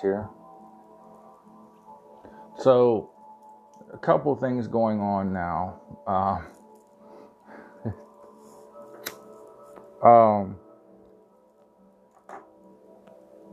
[0.00, 0.28] here.
[2.58, 3.10] So,
[3.92, 5.80] a couple things going on now.
[6.06, 6.38] Uh,
[10.06, 10.56] um,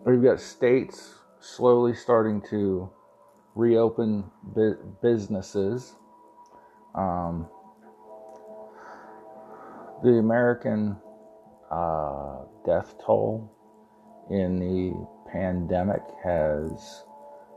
[0.06, 2.90] we've got states slowly starting to
[3.56, 5.94] reopen bu- businesses.
[6.96, 7.48] Um,
[10.04, 10.98] the American
[11.72, 13.52] uh, death toll
[14.30, 17.04] in the pandemic has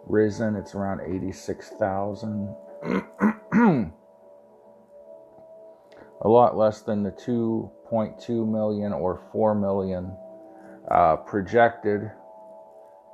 [0.07, 0.57] risen.
[0.57, 2.57] It's around 86,000.
[6.21, 10.17] A lot less than the 2.2 million or 4 million
[10.91, 12.11] uh, projected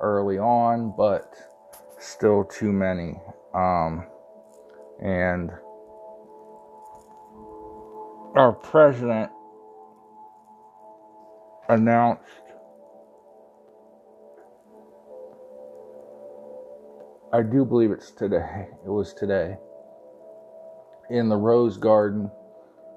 [0.01, 1.35] early on, but
[1.99, 3.19] still too many.
[3.53, 4.07] Um,
[4.99, 5.51] and
[8.35, 9.29] our president
[11.69, 12.44] announced
[17.35, 18.69] I do believe it's today.
[18.85, 19.57] It was today.
[21.09, 22.31] In the Rose Garden,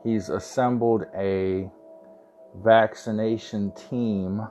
[0.05, 1.69] he's assembled a
[2.55, 4.47] vaccination team.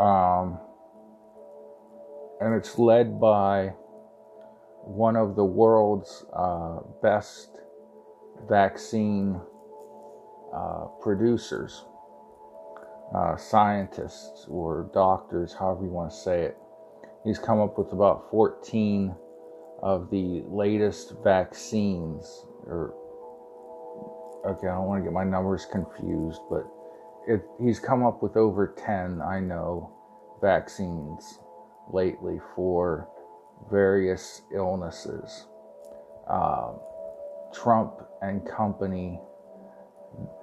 [0.00, 0.58] Um,
[2.40, 3.68] and it's led by
[4.82, 7.58] one of the world's uh, best
[8.48, 9.40] vaccine
[10.52, 11.84] uh, producers,
[13.14, 16.56] uh, scientists, or doctors, however you want to say it.
[17.24, 19.14] He's come up with about 14
[19.82, 22.44] of the latest vaccines.
[22.64, 22.94] Or
[24.46, 26.66] okay, I don't want to get my numbers confused, but
[27.26, 29.92] it, he's come up with over 10, I know,
[30.40, 31.40] vaccines
[31.92, 33.08] lately for
[33.70, 35.46] various illnesses.
[36.28, 36.72] Uh,
[37.52, 39.20] Trump and company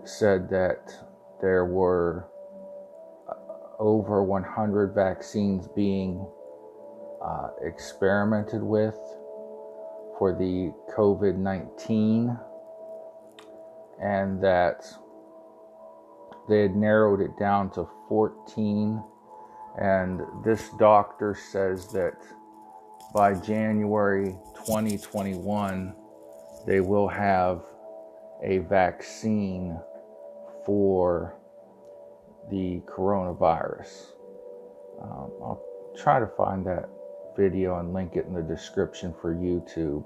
[0.03, 0.93] said that
[1.41, 2.27] there were
[3.79, 6.25] over 100 vaccines being
[7.23, 8.97] uh, experimented with
[10.17, 12.37] for the COVID 19,
[14.01, 14.85] and that
[16.49, 19.03] they had narrowed it down to 14.
[19.79, 22.17] And this doctor says that
[23.13, 24.35] by January
[24.65, 25.93] 2021,
[26.65, 27.61] they will have
[28.43, 29.79] a vaccine
[30.65, 31.36] for
[32.49, 34.13] the coronavirus.
[35.01, 35.63] Um, I'll
[35.97, 36.89] try to find that
[37.37, 40.03] video and link it in the description for YouTube.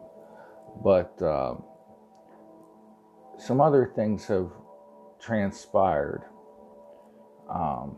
[0.83, 1.63] But um,
[3.37, 4.51] some other things have
[5.19, 6.23] transpired
[7.49, 7.97] um,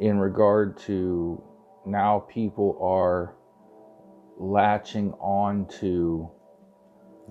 [0.00, 1.42] in regard to
[1.86, 3.34] now people are
[4.38, 6.30] latching on to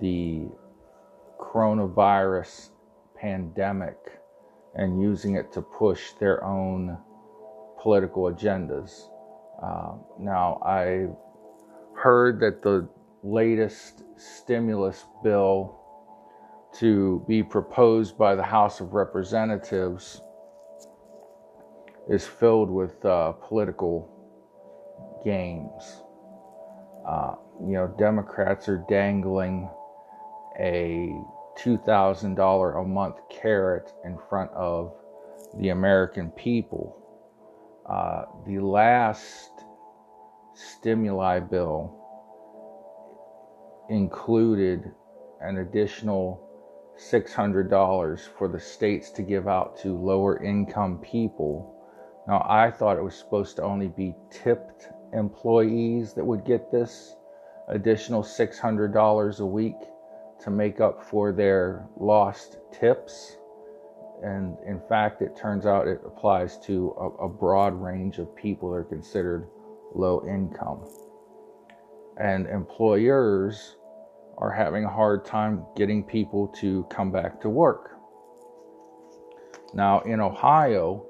[0.00, 0.46] the
[1.40, 2.70] coronavirus
[3.16, 3.96] pandemic
[4.74, 6.98] and using it to push their own
[7.80, 9.08] political agendas.
[9.62, 11.08] Um, now, I
[11.96, 12.88] heard that the
[13.22, 15.78] latest stimulus bill
[16.74, 20.20] to be proposed by the House of Representatives
[22.08, 24.08] is filled with uh, political
[25.24, 26.02] games.
[27.06, 29.68] Uh, you know, Democrats are dangling
[30.60, 31.12] a
[31.58, 34.94] $2,000 a month carrot in front of
[35.58, 36.94] the American people.
[37.88, 39.50] Uh, the last
[40.54, 41.94] stimuli bill
[43.88, 44.92] included
[45.40, 46.44] an additional
[46.98, 51.74] $600 for the states to give out to lower income people.
[52.26, 57.14] Now, I thought it was supposed to only be tipped employees that would get this
[57.68, 59.76] additional $600 a week
[60.40, 63.36] to make up for their lost tips.
[64.22, 68.70] And in fact, it turns out it applies to a, a broad range of people
[68.70, 69.48] that are considered
[69.94, 70.84] low income.
[72.20, 73.76] And employers
[74.38, 77.96] are having a hard time getting people to come back to work.
[79.74, 81.04] Now, in Ohio,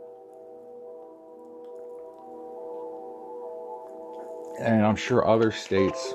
[4.61, 6.14] and I'm sure other states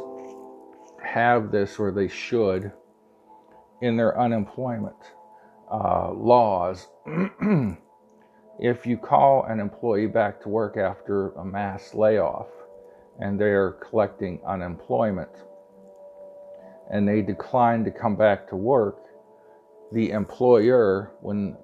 [1.02, 2.72] have this or they should
[3.84, 4.96] in their unemployment
[5.70, 6.88] uh, laws.
[8.60, 12.48] if you call an employee back to work after a mass layoff
[13.20, 15.30] and they're collecting unemployment
[16.92, 19.00] and they decline to come back to work,
[19.92, 21.58] the employer, when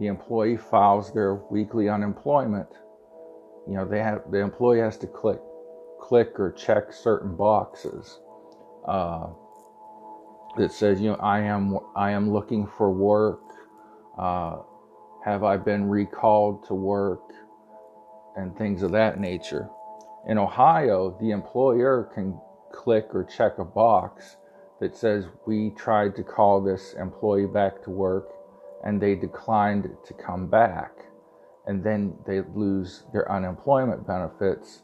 [0.00, 2.68] the employee files their weekly unemployment,
[3.68, 5.40] you know, they have the employee has to click
[6.00, 8.18] click or check certain boxes
[8.86, 9.28] uh,
[10.58, 13.42] that says, you know, I am I am looking for work.
[14.18, 14.58] Uh,
[15.24, 17.32] have I been recalled to work?
[18.38, 19.68] and things of that nature.
[20.26, 22.40] In Ohio, the employer can
[22.72, 24.36] click or check a box
[24.80, 28.30] that says we tried to call this employee back to work
[28.84, 30.92] and they declined to come back.
[31.66, 34.82] And then they lose their unemployment benefits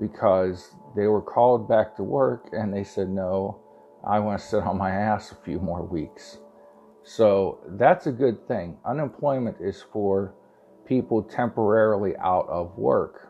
[0.00, 3.60] because they were called back to work and they said, no,
[4.08, 6.38] I want to sit on my ass a few more weeks.
[7.04, 8.78] So that's a good thing.
[8.86, 10.34] Unemployment is for
[10.86, 13.28] people temporarily out of work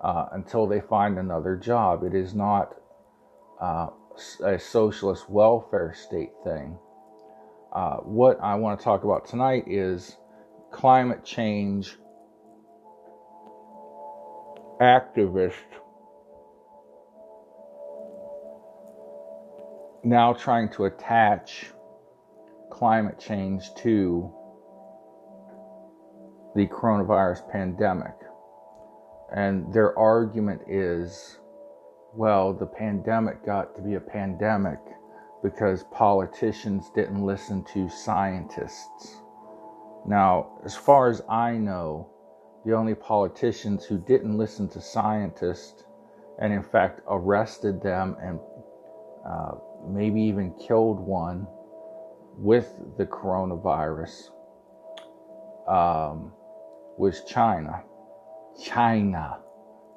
[0.00, 2.04] uh, until they find another job.
[2.04, 2.76] It is not
[3.60, 3.88] uh,
[4.44, 6.78] a socialist welfare state thing.
[7.72, 10.16] Uh, what I want to talk about tonight is
[10.70, 11.96] climate change
[14.80, 15.54] activists
[20.06, 21.66] now trying to attach
[22.70, 24.32] climate change to
[26.54, 28.14] the coronavirus pandemic.
[29.34, 31.38] And their argument is
[32.14, 34.78] well, the pandemic got to be a pandemic
[35.42, 39.16] because politicians didn't listen to scientists.
[40.06, 42.08] Now, as far as I know,
[42.64, 45.84] the only politicians who didn't listen to scientists
[46.40, 48.40] and, in fact, arrested them and
[49.28, 49.56] uh,
[49.88, 51.46] maybe even killed one
[52.38, 52.68] with
[52.98, 54.30] the coronavirus
[55.68, 56.32] um,
[56.98, 57.82] was China.
[58.62, 59.38] China,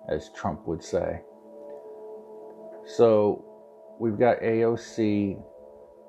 [0.09, 1.21] as Trump would say.
[2.97, 3.45] So
[4.00, 5.41] we've got AOC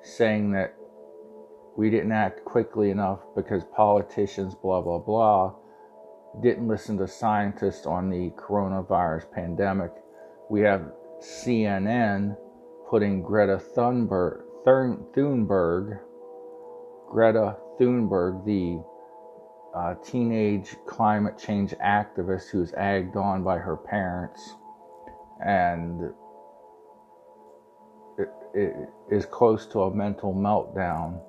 [0.03, 0.75] saying that
[1.77, 5.55] we didn't act quickly enough because politicians, blah, blah, blah,
[6.43, 9.91] didn't listen to scientists on the coronavirus pandemic.
[10.49, 12.37] We have CNN
[12.91, 16.01] putting Greta Thunberg, Thunberg
[17.09, 18.83] Greta Thunberg, the
[19.79, 24.57] uh, teenage climate change activist who's egged on by her parents
[25.45, 26.13] and
[29.09, 31.21] is close to a mental meltdown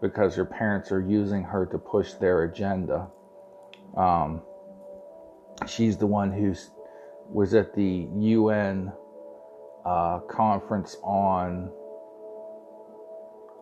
[0.00, 3.08] because her parents are using her to push their agenda.
[3.96, 4.42] Um,
[5.66, 6.54] she's the one who
[7.30, 8.92] was at the UN
[9.88, 11.72] uh, conference on.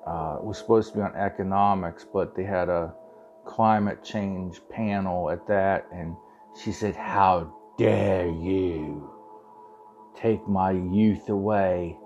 [0.06, 2.94] Uh, was supposed to be on economics, but they had a
[3.44, 6.16] climate change panel at that, and
[6.62, 9.10] she said, "How dare you
[10.16, 11.98] take my youth away?"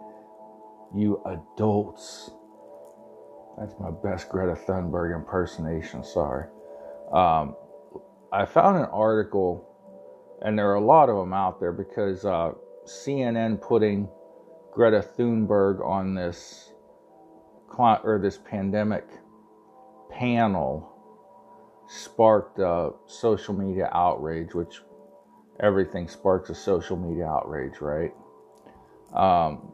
[0.94, 2.30] you adults.
[3.58, 6.46] That's my best Greta Thunberg impersonation, sorry.
[7.12, 7.56] Um,
[8.32, 9.66] I found an article,
[10.42, 12.52] and there are a lot of them out there because uh,
[12.90, 14.08] CNN putting
[14.72, 16.72] Greta Thunberg on this
[17.78, 19.06] or this pandemic
[20.10, 20.90] panel
[21.88, 24.82] sparked uh, social media outrage, which
[25.60, 28.12] everything sparks a social media outrage, right?
[29.14, 29.72] Um,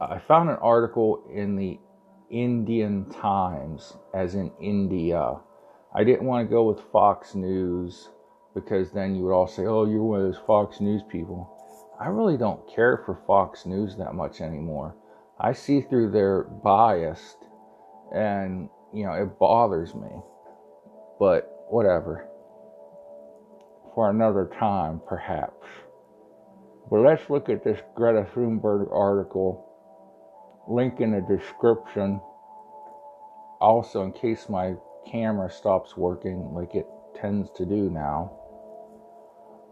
[0.00, 1.78] I found an article in the
[2.30, 5.36] Indian Times, as in India.
[5.94, 8.10] I didn't want to go with Fox News
[8.54, 11.53] because then you would all say, oh, you're one of those Fox News people.
[12.04, 14.94] I really don't care for Fox News that much anymore.
[15.40, 17.36] I see through their bias
[18.14, 20.10] and, you know, it bothers me.
[21.18, 22.28] But whatever.
[23.94, 25.66] For another time, perhaps.
[26.90, 29.64] But let's look at this Greta Thunberg article.
[30.68, 32.20] Link in the description.
[33.62, 34.74] Also, in case my
[35.10, 36.86] camera stops working like it
[37.18, 38.30] tends to do now,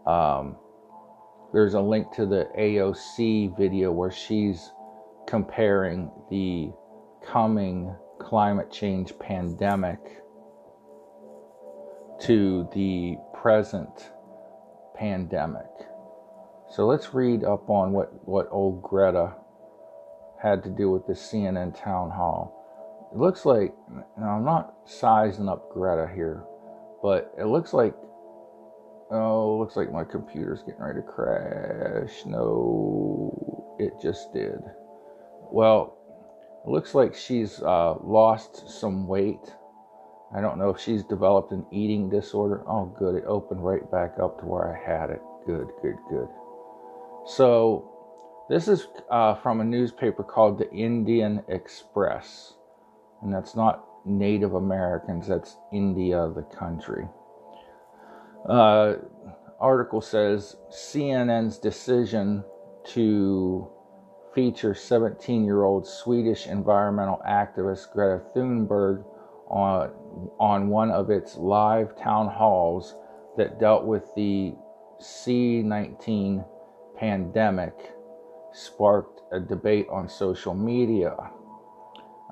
[0.07, 0.57] um,
[1.52, 4.73] there's a link to the AOC video where she's
[5.26, 6.73] comparing the
[7.25, 9.99] coming climate change pandemic
[12.21, 14.12] to the present
[14.94, 15.66] pandemic.
[16.71, 19.35] So let's read up on what, what old Greta
[20.42, 23.11] had to do with the CNN town hall.
[23.12, 23.75] It looks like,
[24.18, 26.44] now I'm not sizing up Greta here,
[27.02, 27.94] but it looks like,
[29.12, 32.25] oh, looks like my computer's getting ready to crash.
[32.26, 34.59] No, it just did.
[35.50, 35.99] Well,
[36.66, 39.54] looks like she's uh, lost some weight.
[40.35, 42.64] I don't know if she's developed an eating disorder.
[42.66, 43.16] Oh, good.
[43.16, 45.21] It opened right back up to where I had it.
[45.47, 46.28] Good, good, good.
[47.26, 47.88] So,
[48.49, 52.54] this is uh, from a newspaper called the Indian Express,
[53.23, 57.07] and that's not Native Americans, that's India, the country.
[58.49, 58.95] Uh,
[59.61, 62.45] article says CNN's decision
[62.85, 63.71] to
[64.35, 69.05] feature 17 year old Swedish environmental activist Greta Thunberg
[69.49, 69.91] on,
[70.41, 72.95] on one of its live town halls
[73.37, 74.55] that dealt with the
[75.01, 76.45] C19
[76.99, 77.75] pandemic
[78.53, 81.17] sparked a debate on social media.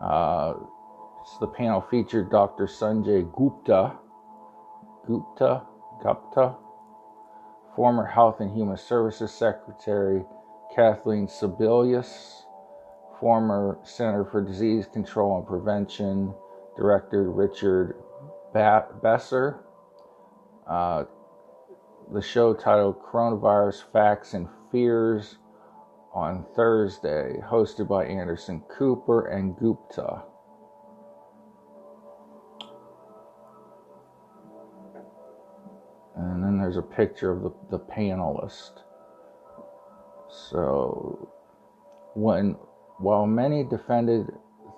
[0.02, 0.54] Uh,
[1.40, 2.66] the panel featured Dr.
[2.66, 3.92] Sanjay Gupta,
[5.06, 5.62] Gupta,
[6.02, 6.54] Gupta,
[7.76, 10.24] former Health and Human Services Secretary
[10.74, 12.42] Kathleen Sebelius,
[13.18, 16.34] former Center for Disease Control and Prevention
[16.76, 17.96] Director Richard
[18.54, 19.60] Besser.
[20.66, 21.04] Uh,
[22.12, 25.38] the show titled Coronavirus Facts and Fears
[26.12, 30.22] on Thursday, hosted by Anderson Cooper and Gupta.
[36.20, 38.82] And then there's a picture of the, the panelist.
[40.28, 41.32] So,
[42.14, 42.56] when
[42.98, 44.26] while many defended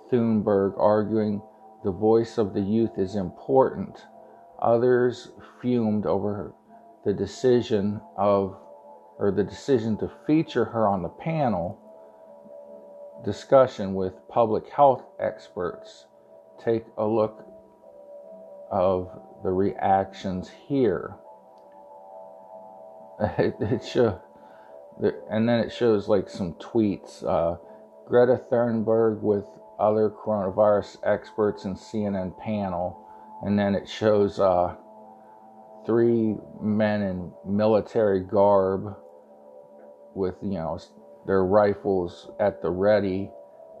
[0.09, 1.41] Thunberg, arguing
[1.83, 4.05] the voice of the youth is important,
[4.61, 5.31] others
[5.61, 6.53] fumed over
[7.05, 8.57] the decision of
[9.19, 11.79] or the decision to feature her on the panel
[13.23, 16.05] discussion with public health experts.
[16.63, 17.45] Take a look
[18.71, 19.09] of
[19.43, 21.15] the reactions here.
[23.37, 24.21] It, it show,
[25.29, 27.23] and then it shows like some tweets.
[27.23, 27.57] Uh,
[28.07, 29.45] Greta Thunberg with
[29.79, 33.05] other coronavirus experts in CNN panel,
[33.43, 34.75] and then it shows uh,
[35.85, 38.95] three men in military garb
[40.15, 40.79] with you know
[41.25, 43.29] their rifles at the ready,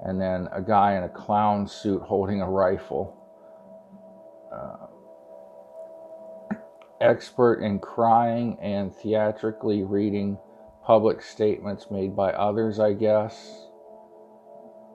[0.05, 3.17] and then a guy in a clown suit holding a rifle.
[4.53, 4.82] Uh,
[7.03, 10.37] expert in crying and theatrically reading
[10.85, 13.67] public statements made by others, I guess.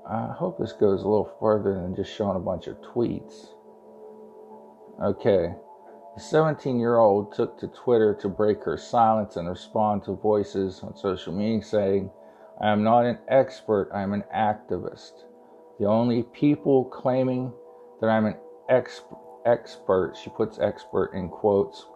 [0.09, 3.49] I hope this goes a little further than just showing a bunch of tweets.
[5.05, 5.55] Okay.
[6.15, 10.81] The 17 year old took to Twitter to break her silence and respond to voices
[10.83, 12.11] on social media saying,
[12.61, 15.13] I am not an expert, I am an activist.
[15.79, 17.53] The only people claiming
[18.01, 18.37] that I'm an
[18.69, 21.87] exp- expert, she puts expert in quotes,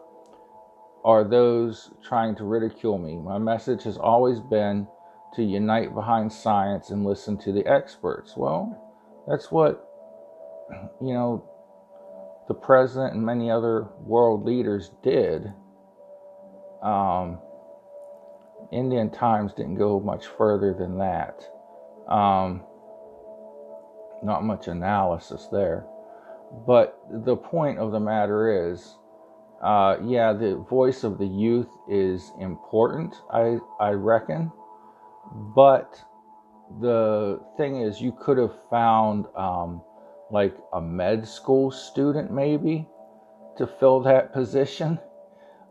[1.04, 3.16] are those trying to ridicule me.
[3.16, 4.86] My message has always been
[5.34, 8.34] to unite behind science and listen to the experts.
[8.36, 8.78] Well,
[9.28, 9.88] that's what,
[11.00, 11.44] you know,
[12.48, 15.52] the president and many other world leaders did.
[16.82, 17.38] Um,
[18.72, 21.44] Indian Times didn't go much further than that.
[22.08, 22.62] Um,
[24.22, 25.86] not much analysis there.
[26.66, 28.96] But the point of the matter is,
[29.62, 34.50] uh, yeah, the voice of the youth is important, I, I reckon.
[35.32, 36.02] But
[36.80, 39.82] the thing is, you could have found um,
[40.30, 42.88] like a med school student, maybe,
[43.56, 44.98] to fill that position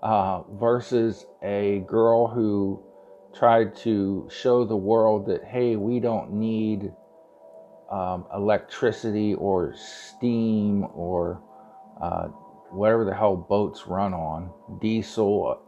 [0.03, 2.81] uh, versus a girl who
[3.33, 6.91] tried to show the world that, hey, we don't need
[7.91, 11.41] um, electricity or steam or
[12.01, 12.29] uh,
[12.71, 15.61] whatever the hell boats run on, diesel,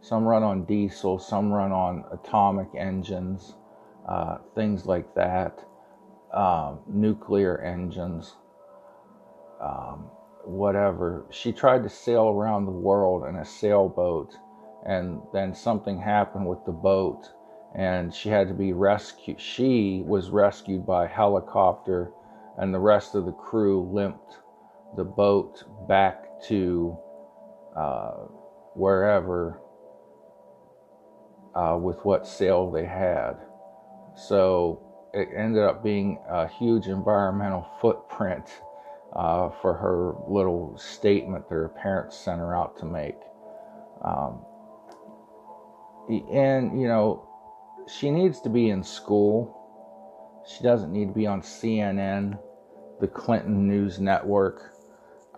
[0.00, 3.54] some run on diesel, some run on atomic engines,
[4.08, 5.64] uh, things like that,
[6.32, 8.34] um, nuclear engines,
[9.60, 10.10] um,
[10.44, 11.24] whatever.
[11.30, 14.36] She tried to sail around the world in a sailboat,
[14.86, 17.30] and then something happened with the boat,
[17.74, 19.40] and she had to be rescued.
[19.40, 22.12] She was rescued by helicopter,
[22.58, 24.38] and the rest of the crew limped
[24.96, 26.96] the boat back to
[27.76, 28.26] uh,
[28.74, 29.60] wherever
[31.54, 33.34] uh, with what sail they had.
[34.16, 34.80] So
[35.12, 38.46] it ended up being a huge environmental footprint
[39.14, 43.16] uh, for her little statement that her parents sent her out to make.
[44.02, 44.44] Um,
[46.08, 47.28] and, you know,
[47.86, 49.60] she needs to be in school.
[50.46, 52.38] She doesn't need to be on CNN,
[53.00, 54.73] the Clinton News Network,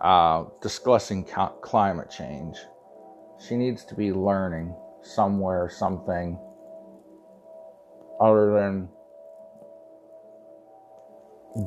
[0.01, 1.23] uh, discussing
[1.61, 2.57] climate change.
[3.39, 6.39] She needs to be learning somewhere something
[8.19, 8.89] other than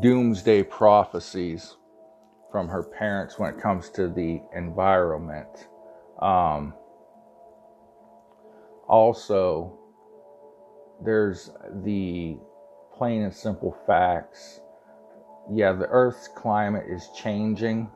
[0.01, 1.77] doomsday prophecies
[2.51, 5.69] from her parents when it comes to the environment.
[6.21, 6.75] Um,
[8.89, 9.79] also,
[11.05, 11.51] there's
[11.85, 12.37] the
[12.97, 14.61] plain and simple facts.
[15.53, 17.91] Yeah, the Earth's climate is changing,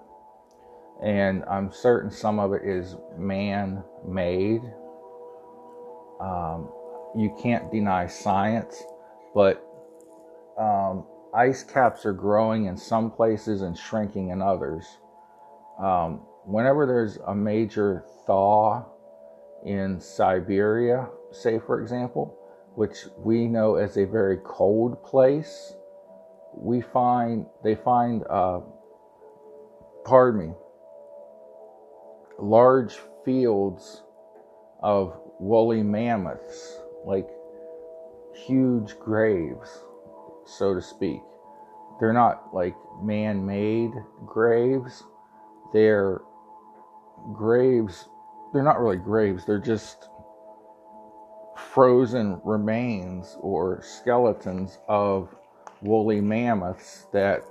[1.02, 4.62] and I'm certain some of it is man made
[6.20, 6.68] um,
[7.16, 8.82] you can't deny science,
[9.34, 9.64] but
[10.58, 14.84] um, ice caps are growing in some places and shrinking in others.
[15.78, 18.84] Um, whenever there's a major thaw
[19.64, 22.38] in Siberia, say for example,
[22.74, 25.74] which we know as a very cold place,
[26.56, 28.60] we find they find, uh,
[30.04, 30.54] pardon me,
[32.38, 34.02] large fields
[34.82, 37.28] of woolly mammoths, like
[38.46, 39.68] huge graves,
[40.46, 41.20] so to speak.
[42.00, 43.92] They're not like man made
[44.26, 45.04] graves,
[45.72, 46.20] they're
[47.32, 48.08] graves.
[48.52, 50.08] They're not really graves, they're just
[51.56, 55.34] frozen remains or skeletons of
[55.82, 57.44] woolly mammoths that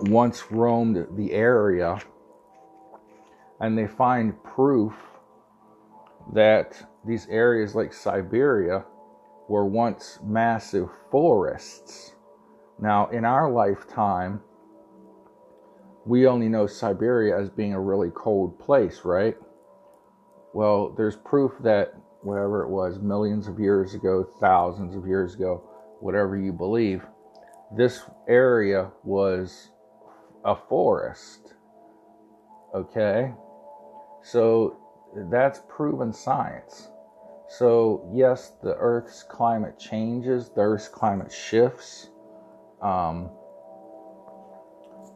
[0.00, 1.98] once roamed the area
[3.60, 4.94] and they find proof
[6.32, 8.84] that these areas like Siberia
[9.48, 12.14] were once massive forests.
[12.78, 14.40] Now, in our lifetime,
[16.04, 19.36] we only know Siberia as being a really cold place, right?
[20.52, 25.62] Well, there's proof that whatever it was, millions of years ago, thousands of years ago,
[26.00, 27.04] whatever you believe,
[27.76, 29.70] this area was
[30.46, 31.54] a forest.
[32.74, 33.34] Okay?
[34.22, 34.78] So
[35.30, 36.88] that's proven science.
[37.48, 42.08] So, yes, the Earth's climate changes, the Earth's climate shifts.
[42.82, 43.30] Um,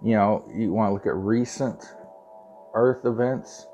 [0.03, 1.85] you know, you want to look at recent
[2.75, 3.67] Earth events.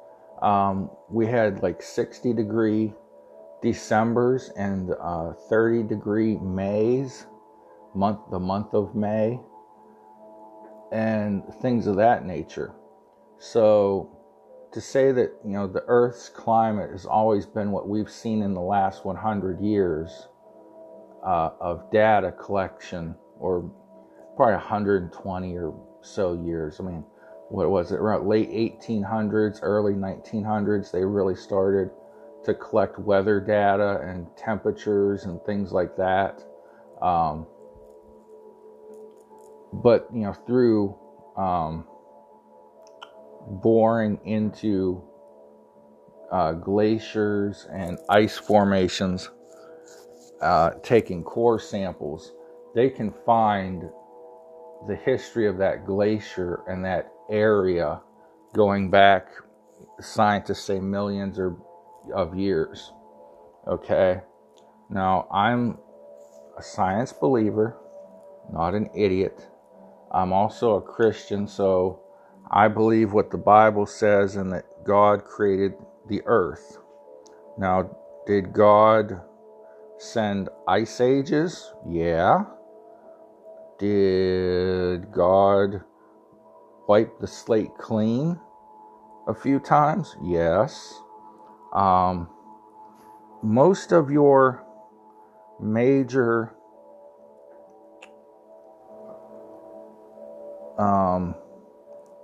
[0.43, 2.93] Um, we had like 60 degree
[3.63, 7.27] December's and uh, 30 degree May's,
[7.95, 9.41] month the month of May,
[10.93, 12.73] and things of that nature.
[13.39, 14.17] So
[14.73, 18.55] to say that you know the Earth's climate has always been what we've seen in
[18.55, 20.29] the last 100 years
[21.25, 23.71] uh, of data collection, or
[24.37, 26.79] probably 120 or so years.
[26.79, 27.05] I mean,
[27.49, 27.97] what was it?
[27.97, 31.91] Around late 1800s, early 1900s, they really started
[32.45, 36.45] to collect weather data and temperatures and things like that.
[37.03, 37.47] Um,
[39.73, 40.97] but you know, through
[41.37, 41.85] um,
[43.63, 45.03] boring into
[46.33, 49.31] uh, glaciers and ice formations,
[50.41, 52.33] uh, taking core samples,
[52.75, 53.85] they can find
[54.89, 58.01] the history of that glacier and that area
[58.55, 59.29] going back,
[60.01, 61.57] scientists say millions or
[62.15, 62.93] of years.
[63.67, 64.21] Okay.
[64.91, 65.79] Now, I'm
[66.57, 67.77] a science believer,
[68.53, 69.49] not an idiot.
[70.13, 72.01] I'm also a Christian, so
[72.51, 75.75] I believe what the Bible says and that God created
[76.09, 76.79] the earth.
[77.59, 79.21] Now, did God
[79.99, 81.73] send ice ages?
[81.89, 82.45] Yeah.
[83.79, 85.83] Did God
[86.89, 88.39] wipe the slate clean
[89.29, 90.17] a few times?
[90.23, 91.03] Yes.
[91.73, 92.29] Um,
[93.43, 94.65] most of your
[95.61, 96.56] major
[100.79, 101.35] um,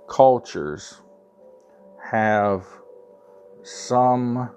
[0.07, 1.01] cultures
[2.11, 2.65] have
[3.63, 4.49] some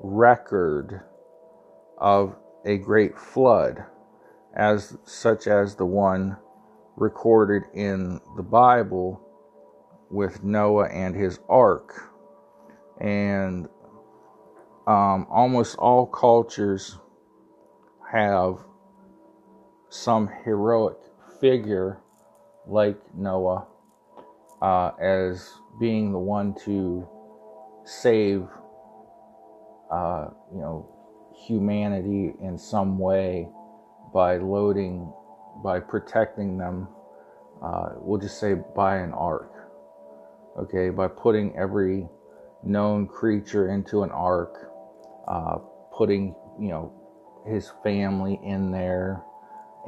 [0.00, 1.00] record
[1.98, 3.84] of a great flood,
[4.54, 6.36] as such as the one
[6.96, 9.20] recorded in the Bible
[10.10, 12.12] with Noah and his ark.
[13.00, 13.68] And
[14.86, 16.98] um, almost all cultures
[18.12, 18.58] have
[19.88, 20.98] some heroic
[21.40, 22.00] figure
[22.70, 23.66] like Noah
[24.62, 27.08] uh, as being the one to
[27.84, 28.46] save,
[29.90, 30.88] uh, you know,
[31.46, 33.48] humanity in some way
[34.12, 35.12] by loading,
[35.64, 36.88] by protecting them.
[37.62, 39.52] Uh, we'll just say by an ark.
[40.58, 42.08] Okay, by putting every
[42.62, 44.70] known creature into an ark,
[45.28, 45.58] uh,
[45.96, 46.92] putting you know
[47.46, 49.22] his family in there,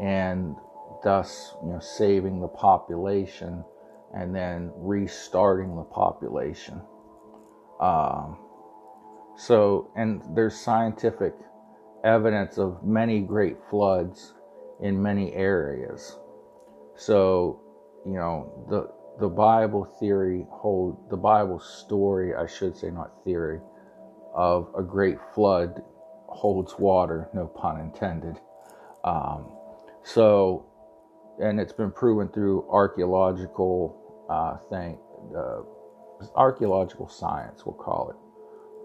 [0.01, 0.57] and
[1.03, 3.65] thus you know saving the population
[4.15, 6.81] and then restarting the population.
[7.81, 8.37] Um,
[9.37, 11.35] so, and there's scientific
[12.05, 14.35] evidence of many great floods
[14.81, 16.19] in many areas.
[16.97, 17.61] So,
[18.05, 23.61] you know, the the Bible theory hold the Bible story, I should say, not theory,
[24.35, 25.83] of a great flood
[26.27, 28.38] holds water, no pun intended.
[29.05, 29.51] Um,
[30.03, 30.67] so,
[31.42, 33.98] and it's been proven through archaeological
[34.31, 34.98] uh, thing,
[35.37, 35.62] uh,
[36.37, 38.16] archaeological science, we'll call it.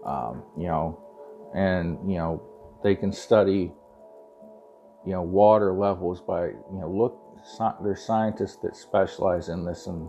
[0.06, 1.00] Um, you know,
[1.54, 2.42] and you know
[2.82, 3.72] they can study,
[5.06, 7.82] you know, water levels by you know look.
[7.82, 10.08] there's scientists that specialize in this, and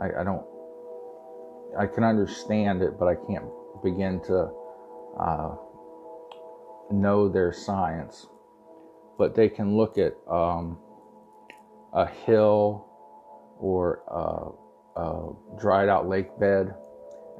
[0.00, 0.44] I, I don't
[1.78, 3.46] I can understand it, but I can't
[3.82, 4.50] begin to
[5.18, 5.54] uh,
[6.90, 8.26] know their science.
[9.16, 10.78] But they can look at um,
[11.92, 12.86] a hill
[13.58, 16.74] or a, a dried out lake bed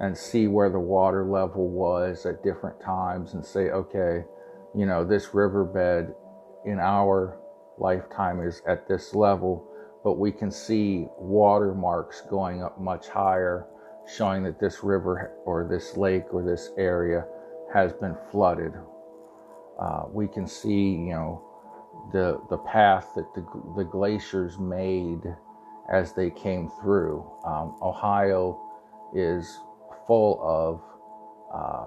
[0.00, 4.24] and see where the water level was at different times and say, okay,
[4.74, 6.14] you know, this riverbed
[6.64, 7.38] in our
[7.78, 9.66] lifetime is at this level,
[10.04, 13.66] but we can see water marks going up much higher,
[14.06, 17.24] showing that this river or this lake or this area
[17.72, 18.72] has been flooded.
[19.80, 21.44] Uh, we can see, you know,
[22.12, 23.44] the the path that the,
[23.76, 25.22] the glaciers made
[25.92, 27.24] as they came through.
[27.44, 28.60] Um, Ohio
[29.14, 29.58] is
[30.06, 30.82] full of
[31.54, 31.86] uh,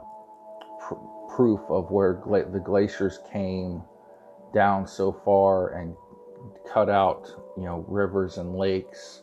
[0.79, 3.83] pr- proof of where gla- the glaciers came
[4.53, 5.95] down so far and
[6.71, 9.21] cut out, you know, rivers and lakes.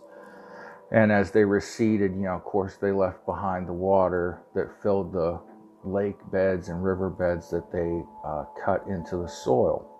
[0.90, 5.12] And as they receded, you know, of course, they left behind the water that filled
[5.12, 5.40] the
[5.84, 9.97] lake beds and river beds that they uh, cut into the soil.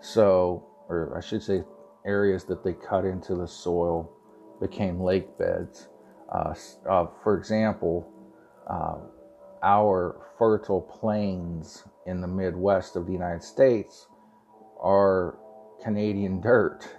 [0.00, 1.64] So, or I should say,
[2.04, 4.10] areas that they cut into the soil
[4.60, 5.88] became lake beds.
[6.32, 6.54] Uh,
[6.88, 8.10] uh, for example,
[8.68, 8.98] uh,
[9.62, 14.06] our fertile plains in the Midwest of the United States
[14.80, 15.38] are
[15.82, 16.88] Canadian dirt.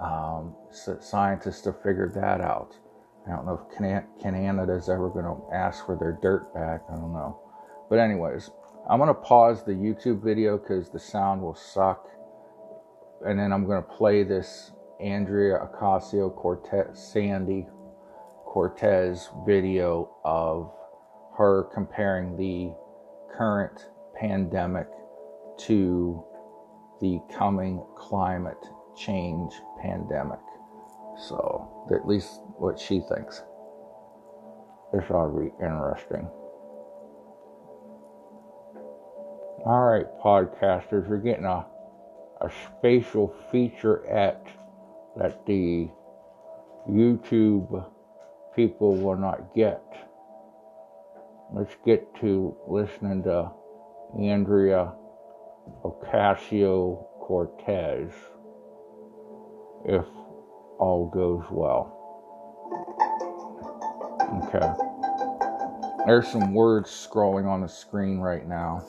[0.00, 2.76] Um, so scientists have figured that out.
[3.26, 3.76] I don't know if
[4.22, 6.82] Canada is ever going to ask for their dirt back.
[6.88, 7.40] I don't know.
[7.90, 8.50] But, anyways,
[8.90, 12.08] I'm going to pause the YouTube video because the sound will suck.
[13.26, 17.66] And then I'm going to play this Andrea Ocasio Cortez, Sandy
[18.46, 20.72] Cortez video of
[21.36, 22.72] her comparing the
[23.36, 24.88] current pandemic
[25.58, 26.24] to
[27.02, 28.64] the coming climate
[28.96, 30.40] change pandemic.
[31.28, 33.42] So, at least what she thinks.
[34.92, 36.28] This ought to be interesting.
[39.64, 41.66] All right, podcasters, you're getting a,
[42.40, 44.46] a spatial feature at
[45.16, 45.88] that the
[46.88, 47.84] YouTube
[48.54, 49.82] people will not get.
[51.52, 53.50] Let's get to listening to
[54.16, 54.92] Andrea
[55.84, 58.12] Ocasio Cortez
[59.84, 60.06] if
[60.78, 61.94] all goes well.
[64.44, 64.72] Okay.
[66.06, 68.84] There's some words scrolling on the screen right now.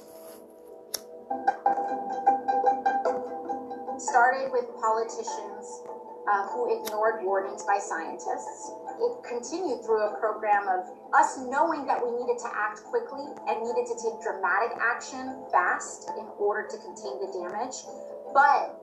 [4.40, 5.84] With politicians
[6.24, 8.72] uh, who ignored warnings by scientists.
[9.04, 13.60] It continued through a program of us knowing that we needed to act quickly and
[13.60, 17.84] needed to take dramatic action fast in order to contain the damage.
[18.32, 18.80] But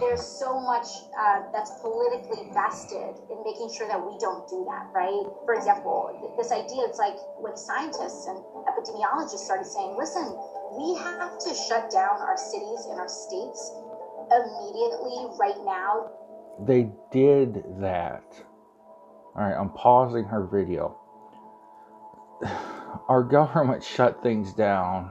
[0.00, 4.92] there's so much uh, that's politically vested in making sure that we don't do that,
[4.92, 5.24] right?
[5.48, 8.36] For example, this idea it's like when scientists and
[8.68, 10.28] epidemiologists started saying, listen,
[10.76, 13.72] we have to shut down our cities and our states
[14.30, 16.10] immediately right now.
[16.66, 18.24] They did that.
[19.36, 20.96] All right, I'm pausing her video.
[23.08, 25.10] Our government shut things down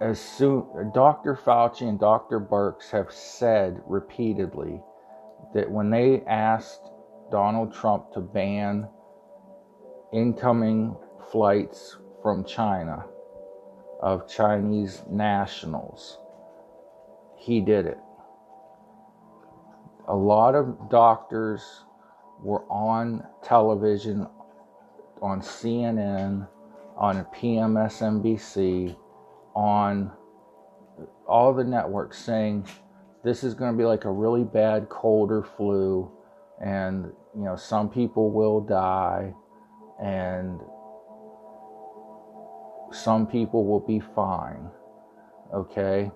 [0.00, 1.34] as soon Dr.
[1.34, 2.40] Fauci and Dr.
[2.40, 4.80] Birx have said repeatedly
[5.54, 6.90] that when they asked
[7.30, 8.88] Donald Trump to ban
[10.12, 10.96] incoming
[11.30, 13.04] flights from China
[14.00, 16.18] of Chinese nationals,
[17.44, 17.98] he did it.
[20.08, 21.84] A lot of doctors
[22.40, 24.26] were on television,
[25.20, 26.48] on CNN,
[26.96, 28.96] on PMSNBC
[29.54, 30.10] on
[31.28, 32.66] all the networks saying
[33.24, 36.10] this is going to be like a really bad cold or flu
[36.64, 39.32] and you know some people will die
[40.02, 40.60] and
[42.92, 44.68] some people will be fine
[45.52, 46.10] okay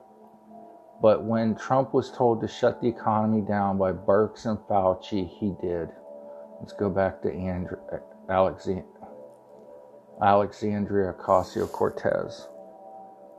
[1.00, 5.54] but when Trump was told to shut the economy down by Birx and Fauci, he
[5.60, 5.88] did.
[6.60, 7.78] Let's go back to Andrew,
[10.20, 12.48] Alexandria Ocasio Cortez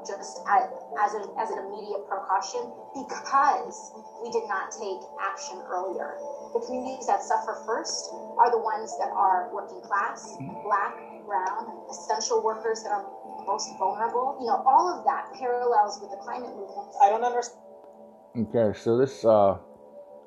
[0.05, 0.63] just as,
[0.99, 3.91] as, a, as an immediate precaution because
[4.23, 6.15] we did not take action earlier.
[6.53, 10.63] The communities that suffer first are the ones that are working class, mm-hmm.
[10.63, 10.95] black,
[11.25, 13.05] brown, essential workers that are
[13.49, 14.37] most vulnerable.
[14.39, 16.93] You know, all of that parallels with the climate movement.
[17.01, 17.59] I don't understand.
[18.37, 19.57] Okay, so this uh,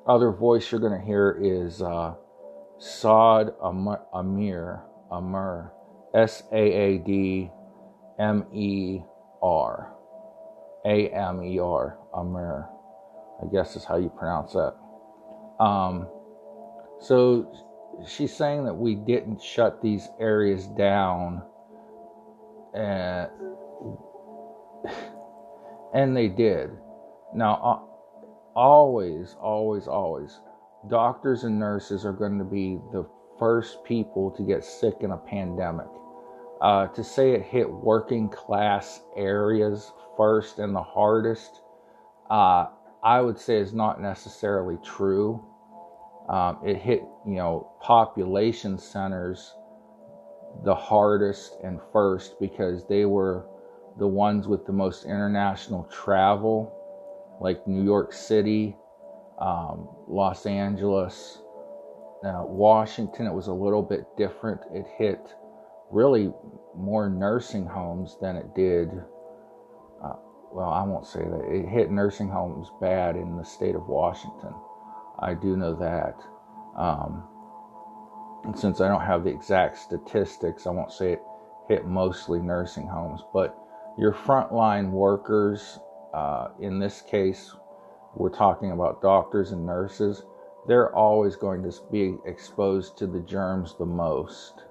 [0.05, 2.15] other voice you're going to hear is uh,
[2.77, 5.71] Saad Amir, Amir,
[6.13, 7.49] S A A D
[8.19, 8.99] M E
[9.41, 9.93] R.
[10.85, 11.97] A M E R.
[12.15, 12.69] Amer.
[13.41, 14.75] I guess is how you pronounce that.
[15.63, 16.07] Um,
[16.99, 17.51] so
[18.05, 21.41] she's saying that we didn't shut these areas down
[22.73, 23.29] and
[25.93, 26.71] and they did.
[27.33, 27.89] Now
[28.55, 30.39] always always always
[30.87, 33.07] doctors and nurses are going to be the
[33.39, 35.87] first people to get sick in a pandemic.
[36.61, 41.61] Uh, to say it hit working class areas first and the hardest
[42.29, 42.67] uh,
[43.03, 45.43] i would say is not necessarily true.
[46.29, 49.53] Um, it hit, you know, population centers
[50.63, 53.45] the hardest and first because they were
[53.97, 56.73] the ones with the most international travel,
[57.41, 58.75] like New York City,
[59.39, 61.39] um, Los Angeles,
[62.23, 63.27] uh, Washington.
[63.27, 64.61] It was a little bit different.
[64.73, 65.19] It hit
[65.91, 66.31] really
[66.75, 68.89] more nursing homes than it did.
[70.03, 70.15] Uh,
[70.51, 71.47] well, I won't say that.
[71.51, 74.53] It hit nursing homes bad in the state of Washington.
[75.19, 76.15] I do know that.
[76.77, 77.27] Um,
[78.43, 81.21] and since I don't have the exact statistics, I won't say it
[81.69, 83.57] hit mostly nursing homes, but
[83.97, 85.79] your frontline workers,
[86.13, 87.55] uh, in this case,
[88.15, 90.23] we're talking about doctors and nurses,
[90.67, 94.63] they're always going to be exposed to the germs the most.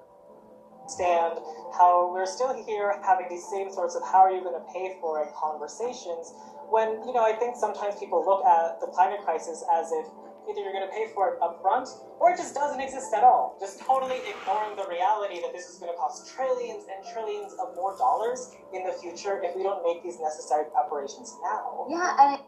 [0.87, 1.39] Stand
[1.77, 4.97] how we're still here having these same sorts of how are you going to pay
[5.01, 6.33] for it conversations
[6.69, 10.05] when, you know, I think sometimes people look at the climate crisis as if
[10.49, 11.87] either you're going to pay for it up front
[12.19, 13.57] or it just doesn't exist at all.
[13.59, 17.75] Just totally ignoring the reality that this is going to cost trillions and trillions of
[17.75, 21.87] more dollars in the future if we don't make these necessary preparations now.
[21.89, 22.45] Yeah, and it-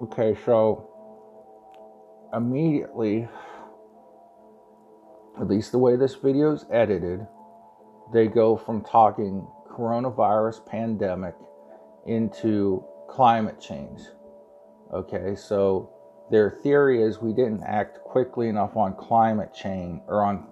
[0.00, 0.88] Okay, so
[2.32, 3.28] immediately,
[5.40, 7.26] at least the way this video is edited,
[8.12, 11.34] they go from talking coronavirus pandemic
[12.06, 14.00] into climate change.
[14.94, 15.90] Okay, so
[16.30, 20.46] their theory is we didn't act quickly enough on climate change or on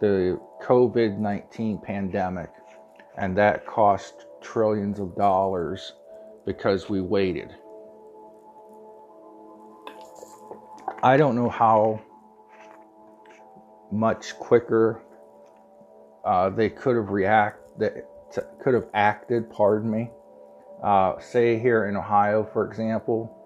[0.00, 2.50] the COVID 19 pandemic,
[3.16, 5.92] and that cost trillions of dollars
[6.46, 7.54] because we waited.
[11.02, 12.00] I don't know how
[13.92, 15.02] much quicker
[16.24, 18.04] uh, they could have reacted,
[18.62, 19.50] could have acted.
[19.50, 20.10] Pardon me.
[20.82, 23.37] Uh, say here in Ohio, for example,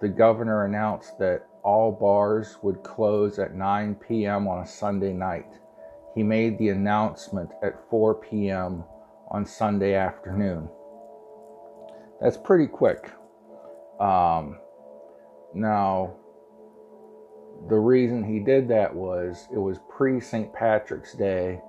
[0.00, 4.46] the governor announced that all bars would close at 9 p.m.
[4.46, 5.58] on a Sunday night.
[6.14, 8.84] He made the announcement at 4 p.m.
[9.30, 10.68] on Sunday afternoon.
[12.20, 13.10] That's pretty quick.
[14.00, 14.58] Um,
[15.54, 16.14] now,
[17.68, 20.52] the reason he did that was it was pre St.
[20.52, 21.60] Patrick's Day.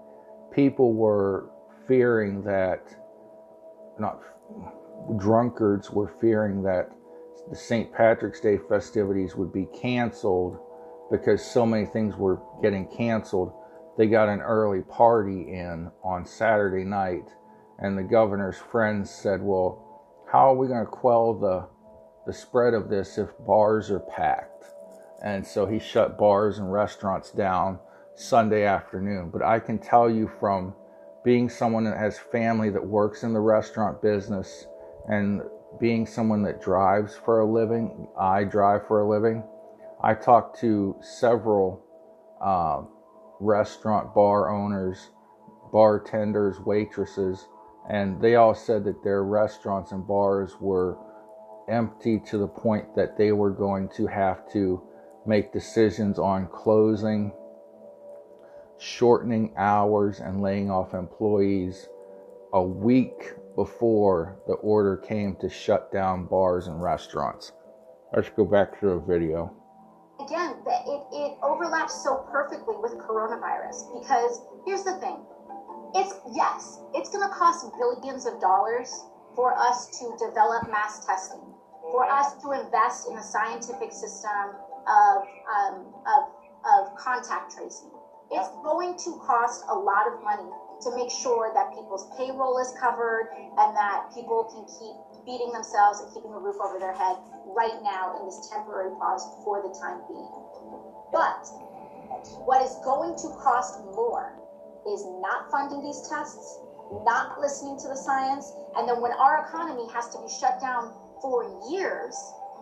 [0.53, 1.49] People were
[1.87, 2.95] fearing that,
[3.99, 4.21] not
[5.17, 6.91] drunkards were fearing that
[7.49, 7.91] the St.
[7.93, 10.57] Patrick's Day festivities would be canceled
[11.11, 13.53] because so many things were getting canceled.
[13.97, 17.29] They got an early party in on Saturday night,
[17.79, 19.85] and the governor's friends said, Well,
[20.31, 21.67] how are we going to quell the,
[22.25, 24.65] the spread of this if bars are packed?
[25.23, 27.79] And so he shut bars and restaurants down
[28.15, 29.31] Sunday afternoon.
[29.31, 30.73] But I can tell you from
[31.23, 34.65] being someone that has family that works in the restaurant business
[35.07, 35.41] and
[35.79, 39.43] being someone that drives for a living, I drive for a living.
[40.01, 41.83] I talked to several
[42.41, 42.83] uh,
[43.39, 45.09] restaurant bar owners,
[45.71, 47.47] bartenders, waitresses,
[47.89, 50.97] and they all said that their restaurants and bars were
[51.67, 54.81] empty to the point that they were going to have to
[55.25, 57.31] make decisions on closing,
[58.79, 61.87] shortening hours, and laying off employees
[62.53, 67.51] a week before the order came to shut down bars and restaurants.
[68.15, 69.51] Let's go back to the video.
[70.23, 75.19] Again, it, it overlaps so perfectly with coronavirus because here's the thing.
[75.93, 78.87] It's yes, it's going to cost billions of dollars
[79.35, 81.43] for us to develop mass testing,
[81.91, 84.55] for us to invest in a scientific system
[84.87, 86.31] of, um, of,
[86.63, 87.91] of contact tracing.
[88.31, 90.47] It's going to cost a lot of money
[90.81, 95.99] to make sure that people's payroll is covered and that people can keep feeding themselves
[95.99, 97.15] and keeping a roof over their head
[97.55, 100.31] right now in this temporary pause for the time being.
[101.11, 101.43] But
[102.45, 104.35] what is going to cost more
[104.87, 106.59] is not funding these tests,
[107.05, 110.91] not listening to the science, and then when our economy has to be shut down
[111.21, 112.15] for years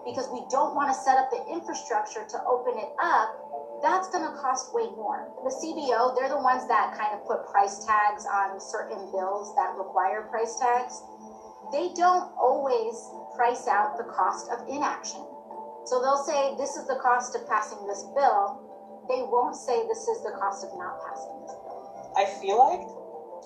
[0.06, 3.30] because we don't want to set up the infrastructure to open it up
[3.82, 5.30] that's going to cost way more.
[5.44, 9.76] The CBO, they're the ones that kind of put price tags on certain bills that
[9.78, 11.02] require price tags.
[11.72, 12.96] They don't always
[13.36, 15.22] price out the cost of inaction.
[15.86, 18.60] So they'll say, this is the cost of passing this bill,
[19.08, 22.12] they won't say this is the cost of not passing this bill.
[22.16, 22.82] I feel like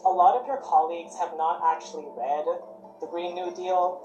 [0.05, 2.45] a lot of your colleagues have not actually read
[2.99, 3.99] the Green New Deal.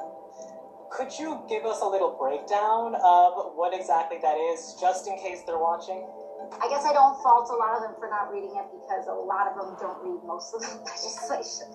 [0.91, 5.43] Could you give us a little breakdown of what exactly that is, just in case
[5.47, 6.07] they're watching?
[6.63, 9.13] I guess I don't fault a lot of them for not reading it because a
[9.13, 11.67] lot of them don't read most of the legislation.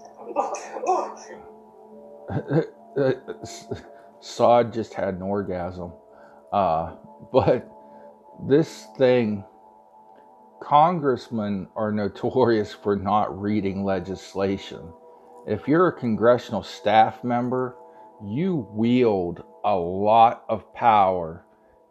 [4.22, 5.94] Saud just had an orgasm.
[6.52, 6.96] Uh,
[7.32, 7.70] but
[8.48, 9.44] this thing,
[10.62, 14.94] congressmen are notorious for not reading legislation.
[15.48, 17.76] If you're a congressional staff member,
[18.24, 21.46] you wield a lot of power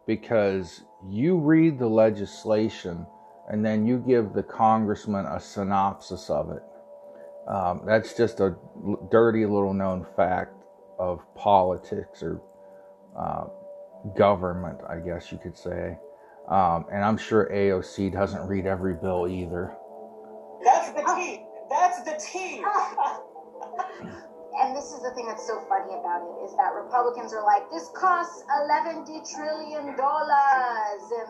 [0.07, 3.05] because you read the legislation
[3.49, 6.63] and then you give the congressman a synopsis of it.
[7.47, 8.55] Um, that's just a
[9.09, 10.53] dirty little known fact
[10.99, 12.41] of politics or
[13.17, 13.45] uh,
[14.15, 15.97] government, I guess you could say.
[16.47, 19.75] Um, and I'm sure AOC doesn't read every bill either.
[20.63, 21.45] That's the tea.
[21.69, 22.63] That's the tea.
[24.59, 27.69] and this is the thing that's so funny about it is that Republicans are like,
[27.71, 31.29] this costs 11 trillion dollars, and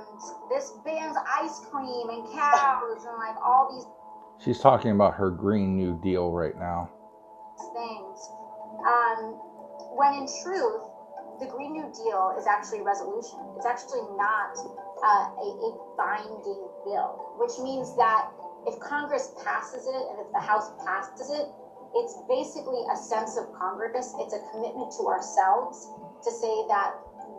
[0.49, 3.85] this bans ice cream and cows, and like all these.
[4.43, 6.89] She's talking about her Green New Deal right now.
[7.73, 8.29] Things,
[8.87, 9.37] um,
[9.93, 10.81] when in truth,
[11.39, 13.37] the Green New Deal is actually a resolution.
[13.55, 14.57] It's actually not
[15.03, 18.29] uh, a, a binding bill, which means that
[18.65, 21.49] if Congress passes it and if the House passes it,
[21.95, 24.15] it's basically a sense of Congress.
[24.19, 25.87] It's a commitment to ourselves
[26.23, 26.95] to say that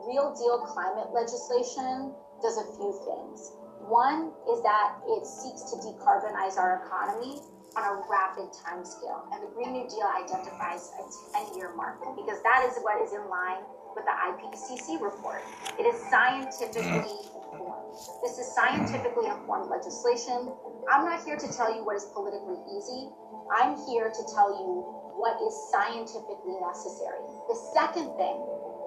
[0.06, 2.12] real deal climate legislation
[2.42, 3.52] does a few things.
[3.86, 7.40] One is that it seeks to decarbonize our economy
[7.76, 9.24] on a rapid time scale.
[9.32, 11.04] And the Green New Deal identifies a
[11.48, 13.64] 10 year mark because that is what is in line
[13.96, 15.42] with the IPCC report.
[15.78, 17.31] It is scientifically mm-hmm.
[18.22, 20.52] This is scientifically informed legislation.
[20.90, 23.08] I'm not here to tell you what is politically easy.
[23.52, 24.82] I'm here to tell you
[25.18, 27.20] what is scientifically necessary.
[27.48, 28.36] The second thing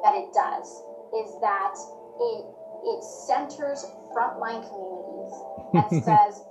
[0.03, 0.67] that it does
[1.15, 1.75] is that
[2.19, 2.45] it
[2.85, 5.33] it centers frontline communities
[5.73, 6.43] and says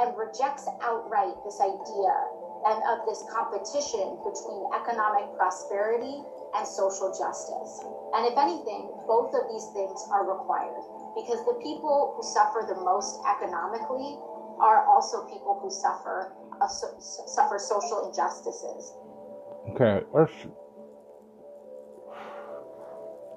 [0.00, 2.14] and rejects outright this idea
[2.66, 6.22] and of this competition between economic prosperity
[6.54, 7.80] and social justice.
[8.14, 10.82] And if anything, both of these things are required
[11.14, 14.18] because the people who suffer the most economically
[14.60, 18.94] are also people who suffer uh, suffer social injustices.
[19.70, 20.02] Okay.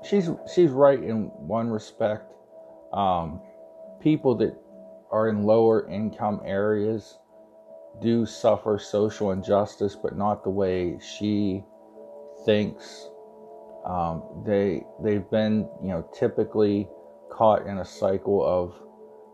[0.03, 2.31] She's she's right in one respect.
[2.93, 3.41] Um,
[3.99, 4.55] people that
[5.11, 7.17] are in lower income areas
[8.01, 11.63] do suffer social injustice, but not the way she
[12.45, 13.09] thinks.
[13.85, 16.87] Um, they they've been you know typically
[17.35, 18.73] caught in a cycle of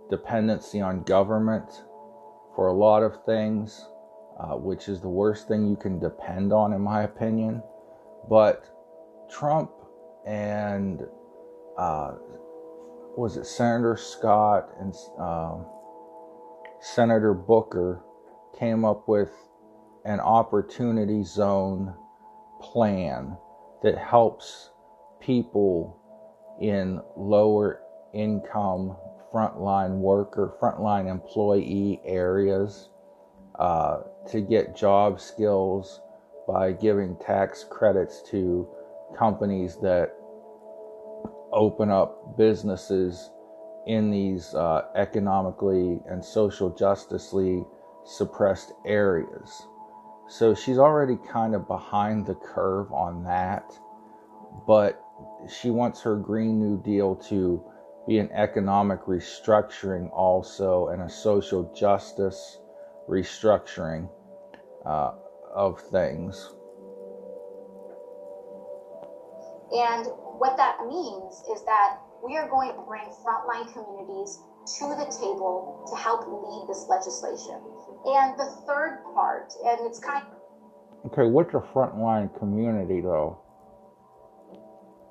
[0.09, 1.83] dependency on government
[2.55, 3.85] for a lot of things,
[4.39, 7.61] uh, which is the worst thing you can depend on, in my opinion.
[8.27, 8.65] But
[9.29, 9.71] Trump
[10.25, 11.01] and
[11.77, 12.13] uh,
[13.15, 15.65] was it Senator Scott and um,
[16.79, 18.03] Senator Booker
[18.57, 19.29] came up with
[20.05, 21.93] an opportunity zone
[22.59, 23.37] plan
[23.83, 24.71] that helps
[25.19, 25.97] people
[26.59, 27.80] in lower
[28.13, 28.95] income
[29.33, 32.89] frontline worker, frontline employee areas
[33.59, 36.01] uh, to get job skills
[36.47, 38.67] by giving tax credits to
[39.17, 40.15] companies that
[41.53, 43.29] open up businesses
[43.87, 47.63] in these uh, economically and social justicely
[48.05, 49.67] suppressed areas.
[50.27, 53.73] So she's already kind of behind the curve on that,
[54.65, 55.03] but
[55.49, 57.63] she wants her Green New Deal to
[58.07, 62.59] be an economic restructuring also and a social justice
[63.07, 64.09] restructuring
[64.85, 65.11] uh,
[65.53, 66.49] of things.
[69.71, 74.39] And what that means is that we are going to bring frontline communities
[74.77, 77.55] to the table to help lead this legislation.
[78.05, 81.23] And the third part, and it's kind of okay.
[81.29, 83.39] What's a frontline community though?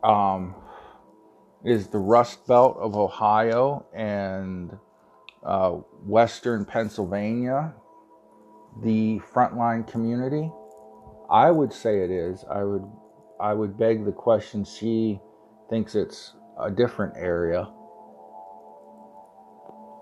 [0.02, 0.54] Um,
[1.64, 4.76] is the Rust Belt of Ohio and
[5.44, 5.70] uh,
[6.04, 7.74] Western Pennsylvania
[8.82, 10.50] the frontline community?
[11.30, 12.44] I would say it is.
[12.50, 12.84] I would
[13.40, 14.64] I would beg the question.
[14.64, 15.20] She
[15.68, 17.68] thinks it's a different area.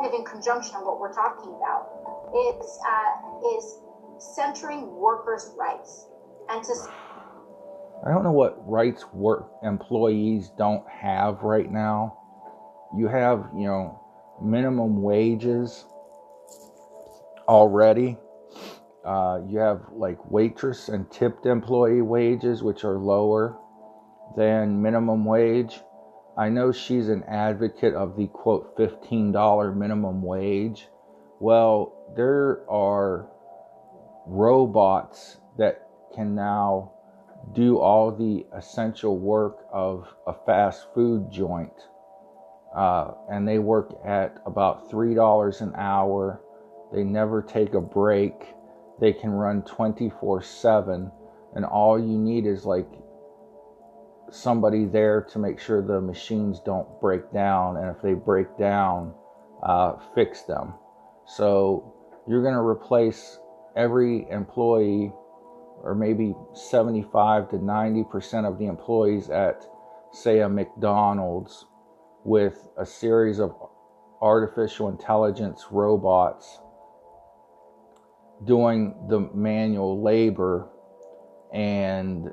[0.01, 1.91] In conjunction of what we're talking about,
[2.35, 3.81] is uh, is
[4.19, 6.07] centering workers' rights
[6.49, 7.08] and to.
[8.07, 12.17] I don't know what rights work employees don't have right now.
[12.97, 14.01] You have, you know,
[14.41, 15.85] minimum wages
[17.49, 18.17] already.
[19.05, 23.59] Uh, you have like waitress and tipped employee wages, which are lower
[24.37, 25.81] than minimum wage.
[26.37, 30.89] I know she's an advocate of the quote $15 minimum wage.
[31.41, 33.29] Well, there are
[34.27, 36.93] robots that can now
[37.55, 41.73] do all the essential work of a fast food joint.
[42.75, 46.41] Uh, and they work at about $3 an hour.
[46.93, 48.35] They never take a break.
[49.01, 51.11] They can run 24 7.
[51.55, 52.89] And all you need is like
[54.31, 59.15] somebody there to make sure the machines don't break down, and if they break down,
[59.63, 60.75] uh, fix them.
[61.27, 61.95] So
[62.27, 63.39] you're going to replace
[63.77, 65.13] every employee,
[65.83, 69.65] or maybe 75 to 90 percent of the employees at,
[70.13, 71.67] say, a McDonald's,
[72.25, 73.55] with a series of
[74.21, 76.61] artificial intelligence robots
[78.45, 80.69] doing the manual labor
[81.53, 82.31] and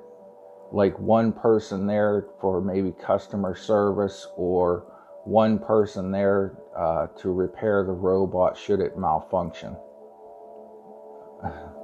[0.72, 4.92] like one person there for maybe customer service or
[5.24, 9.76] one person there uh, to repair the robot should it malfunction.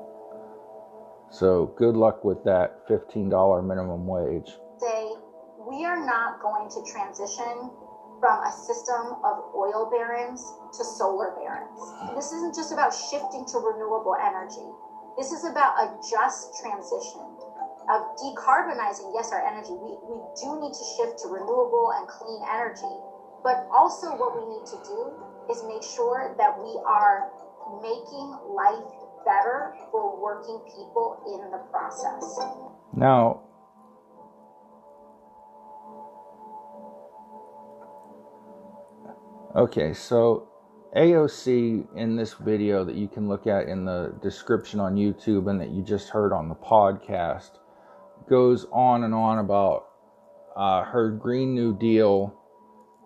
[1.31, 3.31] So good luck with that $15
[3.63, 4.51] minimum wage.
[4.79, 5.15] Say,
[5.63, 7.71] we are not going to transition
[8.19, 10.43] from a system of oil barons
[10.75, 11.79] to solar barons.
[12.19, 14.67] This isn't just about shifting to renewable energy.
[15.17, 17.23] This is about a just transition
[17.87, 19.71] of decarbonizing, yes, our energy.
[19.71, 22.91] We, we do need to shift to renewable and clean energy.
[23.41, 24.99] But also, what we need to do
[25.49, 27.31] is make sure that we are
[27.81, 32.39] making life better for working people in the process.
[32.93, 33.41] Now,
[39.55, 40.47] okay, so
[40.95, 45.59] AOC in this video that you can look at in the description on YouTube and
[45.61, 47.59] that you just heard on the podcast
[48.29, 49.87] goes on and on about
[50.55, 52.33] uh, her Green New Deal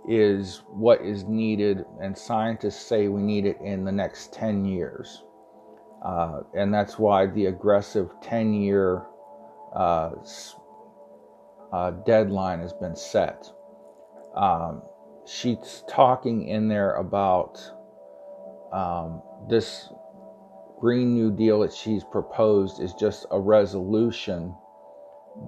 [0.07, 5.23] is what is needed, and scientists say we need it in the next 10 years.
[6.03, 9.03] Uh, and that's why the aggressive 10 year
[9.75, 10.11] uh,
[11.71, 13.51] uh, deadline has been set.
[14.35, 14.81] Um,
[15.25, 17.59] she's talking in there about
[18.71, 19.89] um, this
[20.79, 24.55] Green New Deal that she's proposed is just a resolution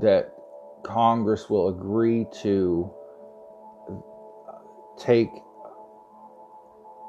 [0.01, 0.33] that
[0.83, 2.91] Congress will agree to
[4.97, 5.29] take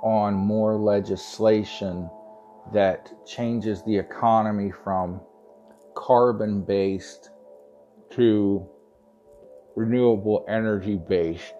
[0.03, 2.09] on more legislation
[2.73, 5.21] that changes the economy from
[5.95, 7.31] carbon based
[8.11, 8.67] to
[9.77, 11.55] renewable energy based.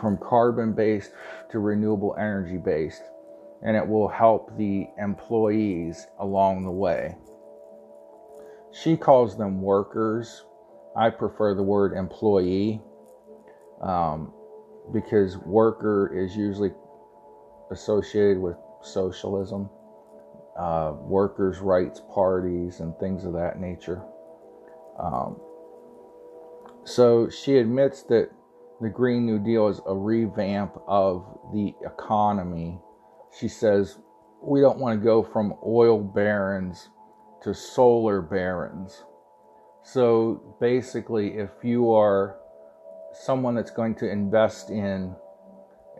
[0.00, 1.12] From carbon based
[1.50, 3.02] to renewable energy based
[3.64, 7.16] and it will help the employees along the way.
[8.72, 10.44] She calls them workers.
[10.96, 12.82] I prefer the word employee
[13.80, 14.32] um,
[14.92, 16.72] because worker is usually
[17.70, 19.68] associated with socialism,
[20.58, 24.02] uh, workers' rights parties, and things of that nature.
[24.98, 25.40] Um,
[26.84, 28.30] so she admits that
[28.80, 32.78] the Green New Deal is a revamp of the economy
[33.38, 33.98] she says,
[34.40, 36.88] we don't want to go from oil barons
[37.42, 39.04] to solar barons.
[39.82, 42.36] So basically, if you are
[43.14, 45.14] someone that's going to invest in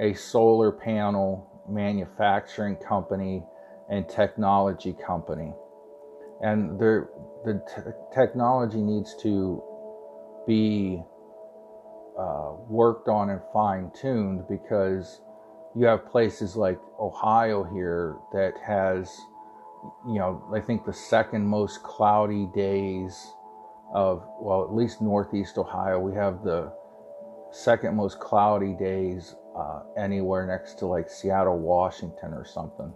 [0.01, 3.43] a solar panel manufacturing company
[3.91, 5.53] and technology company,
[6.41, 7.07] and the
[7.69, 9.62] t- technology needs to
[10.47, 11.03] be
[12.19, 15.21] uh, worked on and fine tuned because
[15.75, 19.11] you have places like Ohio here that has,
[20.07, 23.35] you know, I think the second most cloudy days
[23.93, 25.99] of, well, at least Northeast Ohio.
[25.99, 26.73] We have the
[27.55, 32.93] second most cloudy days uh, anywhere next to like Seattle, Washington, or something.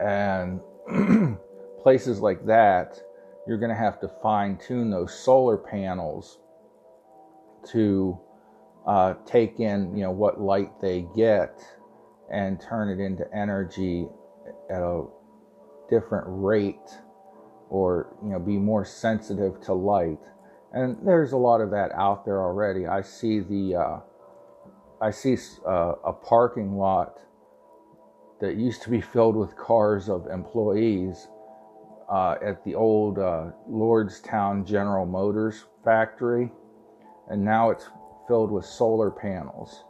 [0.00, 0.60] And
[1.82, 2.98] places like that,
[3.46, 6.38] you're going to have to fine tune those solar panels
[7.72, 8.18] to
[8.86, 11.60] uh, take in you know what light they get
[12.32, 14.06] and turn it into energy
[14.70, 15.04] at a
[15.90, 16.78] different rate
[17.68, 20.18] or you know be more sensitive to light
[20.72, 24.00] and there's a lot of that out there already i see the uh,
[25.00, 27.20] i see uh, a parking lot
[28.40, 31.28] that used to be filled with cars of employees
[32.10, 36.50] uh, at the old uh, lordstown general motors factory
[37.30, 37.88] and now it's
[38.26, 39.84] filled with solar panels.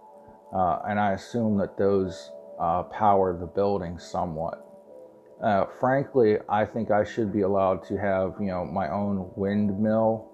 [0.55, 4.66] Uh, and I assume that those uh, power the building somewhat.
[5.78, 10.30] Frankly, I think I should be allowed to have, you know, my own windmill,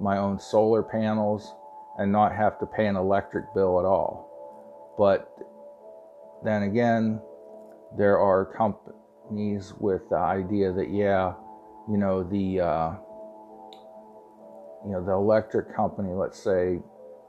[0.00, 1.54] my own solar panels,
[1.98, 4.94] and not have to pay an electric bill at all.
[4.98, 5.28] But
[6.44, 7.20] then again,
[7.96, 11.34] there are companies with the idea that, yeah,
[11.88, 12.92] you know, the uh,
[14.84, 16.78] you know the electric company, let's say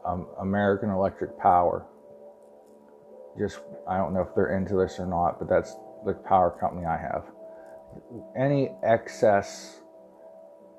[0.05, 1.85] um, American Electric Power.
[3.37, 6.85] Just I don't know if they're into this or not, but that's the power company
[6.85, 7.25] I have.
[8.37, 9.81] Any excess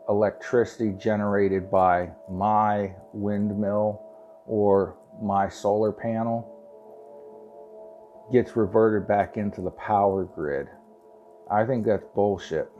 [0.09, 4.01] electricity generated by my windmill
[4.47, 6.53] or my solar panel
[8.33, 10.69] gets reverted back into the power grid.
[11.51, 12.71] I think that's bullshit.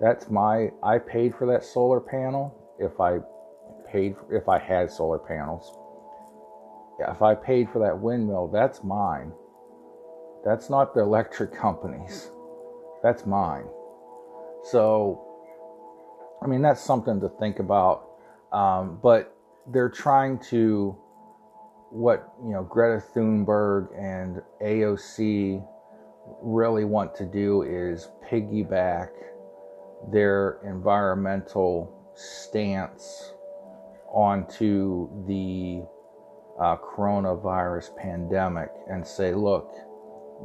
[0.00, 3.18] That's my I paid for that solar panel if I
[3.90, 5.76] paid if I had solar panels.
[6.98, 9.32] If I paid for that windmill, that's mine.
[10.44, 12.30] That's not the electric companies.
[13.02, 13.64] That's mine.
[14.64, 15.29] So,
[16.42, 18.06] I mean, that's something to think about.
[18.52, 19.36] Um, but
[19.66, 20.96] they're trying to,
[21.90, 25.64] what, you know, Greta Thunberg and AOC
[26.42, 29.08] really want to do is piggyback
[30.10, 33.34] their environmental stance
[34.12, 35.82] onto the
[36.60, 39.70] uh, coronavirus pandemic and say, look,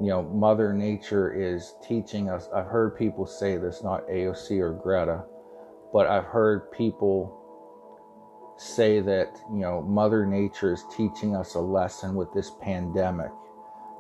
[0.01, 2.49] you know, Mother Nature is teaching us.
[2.53, 5.23] I've heard people say this, not AOC or Greta,
[5.93, 7.41] but I've heard people
[8.57, 13.31] say that, you know, Mother Nature is teaching us a lesson with this pandemic.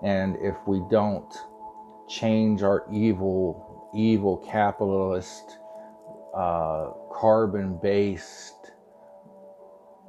[0.03, 1.33] And if we don't
[2.07, 5.57] change our evil, evil capitalist
[6.35, 8.71] uh, carbon based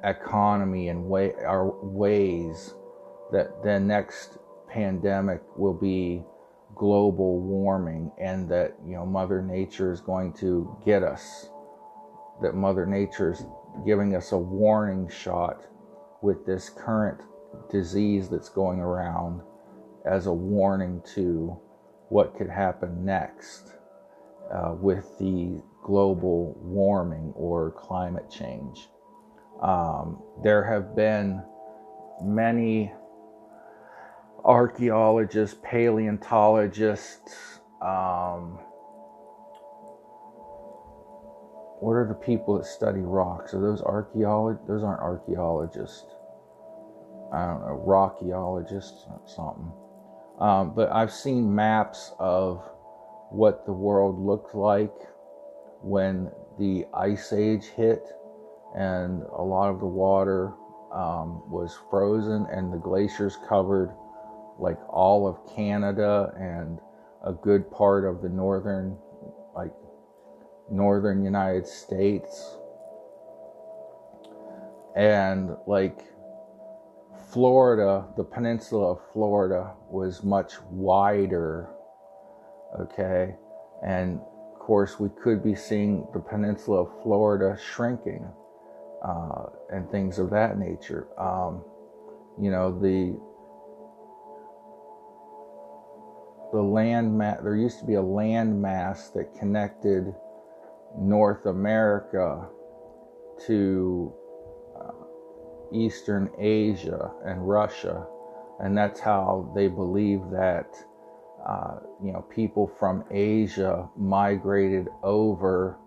[0.03, 2.73] economy and way our ways
[3.31, 4.37] that the next
[4.69, 6.23] pandemic will be
[6.75, 11.49] global warming and that you know mother nature is going to get us
[12.41, 13.45] that mother nature is
[13.85, 15.63] giving us a warning shot
[16.21, 17.21] with this current
[17.69, 19.41] disease that's going around
[20.05, 21.57] as a warning to
[22.09, 23.73] what could happen next
[24.53, 28.87] uh, with the global warming or climate change.
[29.61, 31.43] Um, there have been
[32.23, 32.91] many
[34.43, 38.59] archaeologists, paleontologists, um,
[41.79, 43.53] what are the people that study rocks?
[43.53, 44.67] Are those archaeologists?
[44.67, 46.05] Those aren't archaeologists.
[47.31, 49.71] I don't know, rockyologists, something.
[50.39, 52.63] Um, but I've seen maps of
[53.29, 54.93] what the world looked like
[55.81, 58.03] when the ice age hit
[58.75, 60.53] and a lot of the water
[60.93, 63.93] um, was frozen and the glaciers covered
[64.57, 66.79] like all of Canada and
[67.25, 68.97] a good part of the northern
[69.55, 69.73] like
[70.69, 72.57] northern United States
[74.95, 75.99] and like
[77.31, 81.69] Florida, the peninsula of Florida was much wider
[82.79, 83.35] okay
[83.83, 84.19] and
[84.53, 88.27] of course, we could be seeing the peninsula of Florida shrinking
[89.03, 91.07] uh, and things of that nature.
[91.17, 91.63] Um,
[92.41, 93.17] you know, the
[96.51, 97.39] the land mass.
[97.43, 100.13] There used to be a land mass that connected
[100.97, 102.47] North America
[103.45, 104.13] to
[104.79, 104.91] uh,
[105.71, 108.05] Eastern Asia and Russia,
[108.59, 110.75] and that's how they believe that
[111.47, 115.77] uh, you know, people from Asia migrated over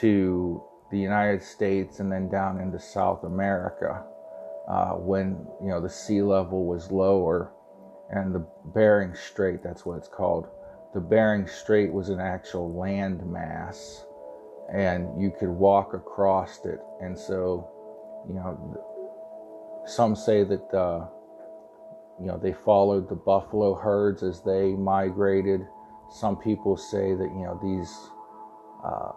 [0.00, 4.04] to the United States and then down into South America
[4.68, 7.52] uh, when you know the sea level was lower
[8.10, 8.44] and the
[8.74, 10.48] Bering Strait that's what it's called.
[10.94, 14.04] The Bering Strait was an actual land mass
[14.72, 17.68] and you could walk across it and so
[18.28, 18.84] you know
[19.86, 21.06] some say that uh,
[22.20, 25.60] you know, they followed the buffalo herds as they migrated.
[26.10, 28.10] Some people say that, you know, these
[28.84, 29.12] uh,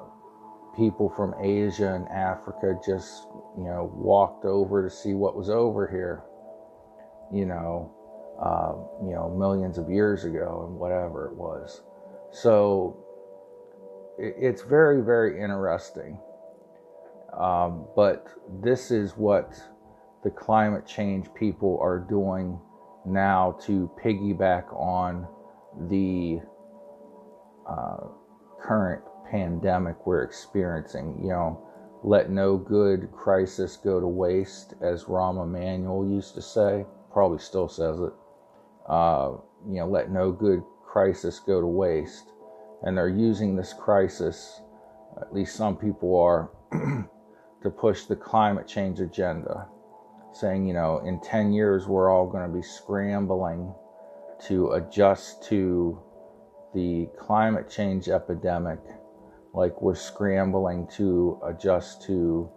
[0.77, 3.27] people from Asia and Africa just,
[3.57, 6.23] you know, walked over to see what was over here,
[7.33, 7.91] you know,
[8.39, 8.73] uh,
[9.05, 11.81] you know, millions of years ago and whatever it was.
[12.31, 13.00] So
[14.21, 16.17] it's very, very interesting.
[17.37, 18.27] Um, but
[18.61, 19.53] this is what
[20.23, 22.59] the climate change people are doing
[23.05, 25.27] now to piggyback on
[25.89, 26.39] the
[27.67, 28.07] uh,
[28.61, 31.17] current pandemic we're experiencing.
[31.21, 31.67] You know,
[32.03, 36.85] let no good crisis go to waste, as Rahm Emanuel used to say.
[37.11, 38.13] Probably still says it.
[38.87, 42.31] Uh, you know, let no good crisis go to waste.
[42.83, 44.61] And they're using this crisis,
[45.19, 46.49] at least some people are,
[47.61, 49.67] to push the climate change agenda,
[50.33, 53.73] saying, you know, in 10 years, we're all going to be scrambling
[54.47, 56.01] to adjust to
[56.73, 58.79] the climate change epidemic
[59.53, 62.49] like we're scrambling to adjust to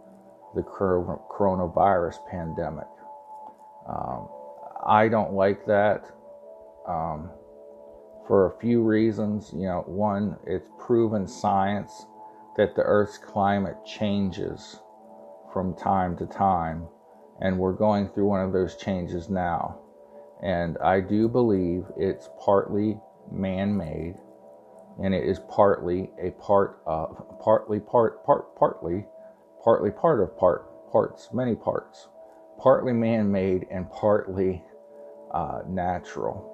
[0.54, 2.86] the coronavirus pandemic.
[3.88, 4.28] Um,
[4.86, 6.04] I don't like that
[6.88, 7.30] um,
[8.26, 9.52] for a few reasons.
[9.54, 12.06] You know, one, it's proven science
[12.56, 14.80] that the Earth's climate changes
[15.52, 16.86] from time to time,
[17.40, 19.78] and we're going through one of those changes now.
[20.42, 22.98] And I do believe it's partly
[23.30, 24.16] man made
[25.02, 29.04] and it is partly a part of partly part part partly
[29.62, 32.08] partly part of part parts many parts
[32.58, 34.62] partly man-made and partly
[35.32, 36.53] uh, natural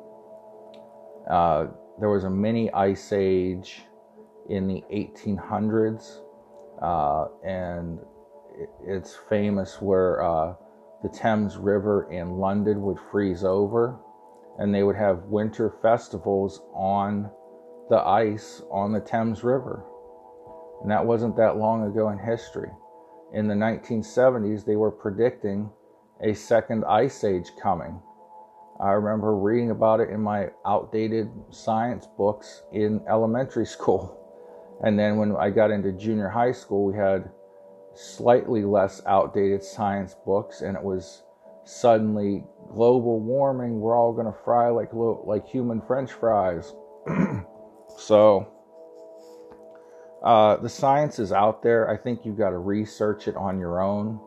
[1.29, 1.67] uh,
[1.99, 3.83] there was a mini ice age
[4.49, 6.21] in the 1800s
[6.83, 7.99] uh, and
[8.87, 10.55] it's famous where uh,
[11.03, 13.99] the thames river in london would freeze over
[14.59, 17.31] and they would have winter festivals on
[17.91, 19.85] the ice on the Thames River.
[20.83, 22.71] And that wasn't that long ago in history.
[23.35, 25.71] In the 1970s, they were predicting
[26.23, 28.01] a second ice age coming.
[28.83, 34.17] I remember reading about it in my outdated science books in elementary school.
[34.83, 37.31] And then when I got into junior high school, we had
[37.95, 41.23] slightly less outdated science books, and it was
[41.65, 43.81] suddenly global warming.
[43.81, 46.73] We're all going to fry like like human French fries.
[47.99, 48.49] So
[50.23, 51.91] uh, the science is out there.
[51.91, 54.21] I think you've got to research it on your own.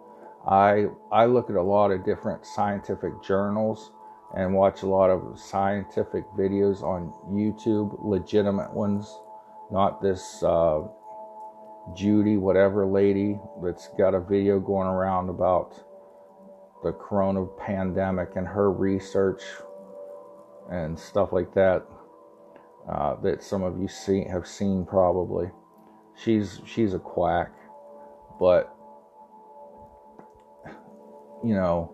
[0.48, 3.92] I I look at a lot of different scientific journals
[4.36, 9.20] and watch a lot of scientific videos on YouTube, legitimate ones,
[9.72, 10.82] not this uh,
[11.96, 15.74] Judy whatever lady that's got a video going around about
[16.82, 19.42] the corona pandemic and her research
[20.72, 21.86] and stuff like that
[22.90, 25.50] uh, that some of you see have seen probably.
[26.16, 27.52] She's she's a quack,
[28.40, 28.76] but
[31.44, 31.94] you know,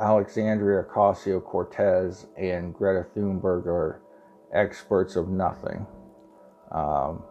[0.00, 4.00] Alexandria Ocasio Cortez and Greta Thunberg are
[4.54, 5.86] experts of nothing.
[6.70, 7.22] Um,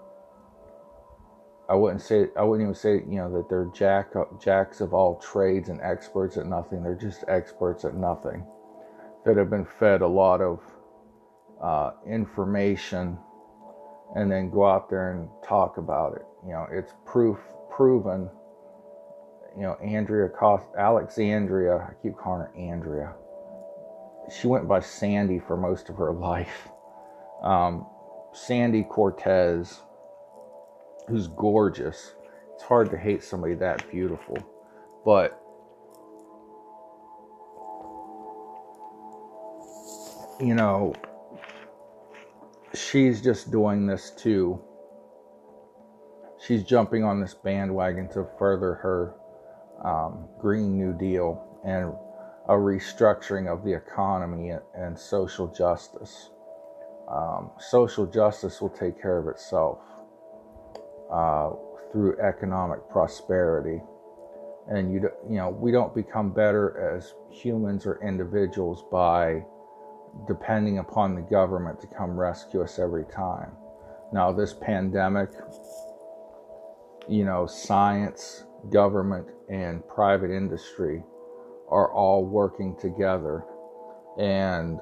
[1.70, 5.16] I wouldn't say I wouldn't even say you know that they're jack jacks of all
[5.20, 6.82] trades and experts at nothing.
[6.84, 8.46] They're just experts at nothing
[9.26, 10.62] that have been fed a lot of
[11.62, 13.18] uh, information
[14.16, 16.26] and then go out there and talk about it.
[16.46, 17.38] You know, it's proof
[17.70, 18.30] proven.
[19.58, 23.16] You know, Andrea Cost, Alexandria, I keep calling her Andrea.
[24.30, 26.68] She went by Sandy for most of her life.
[27.42, 27.88] Um,
[28.34, 29.82] Sandy Cortez,
[31.08, 32.14] who's gorgeous.
[32.54, 34.38] It's hard to hate somebody that beautiful,
[35.04, 35.42] but
[40.40, 40.94] you know,
[42.76, 44.62] she's just doing this too.
[46.46, 49.16] She's jumping on this bandwagon to further her
[49.84, 51.94] um, Green New Deal and
[52.48, 56.30] a restructuring of the economy and social justice.
[57.10, 59.80] Um, social justice will take care of itself
[61.12, 61.52] uh,
[61.92, 63.82] through economic prosperity.
[64.70, 69.44] And you, you know, we don't become better as humans or individuals by
[70.28, 73.52] depending upon the government to come rescue us every time.
[74.12, 75.30] Now, this pandemic,
[77.08, 81.04] you know, science, government, and private industry
[81.70, 83.44] are all working together.
[84.18, 84.80] And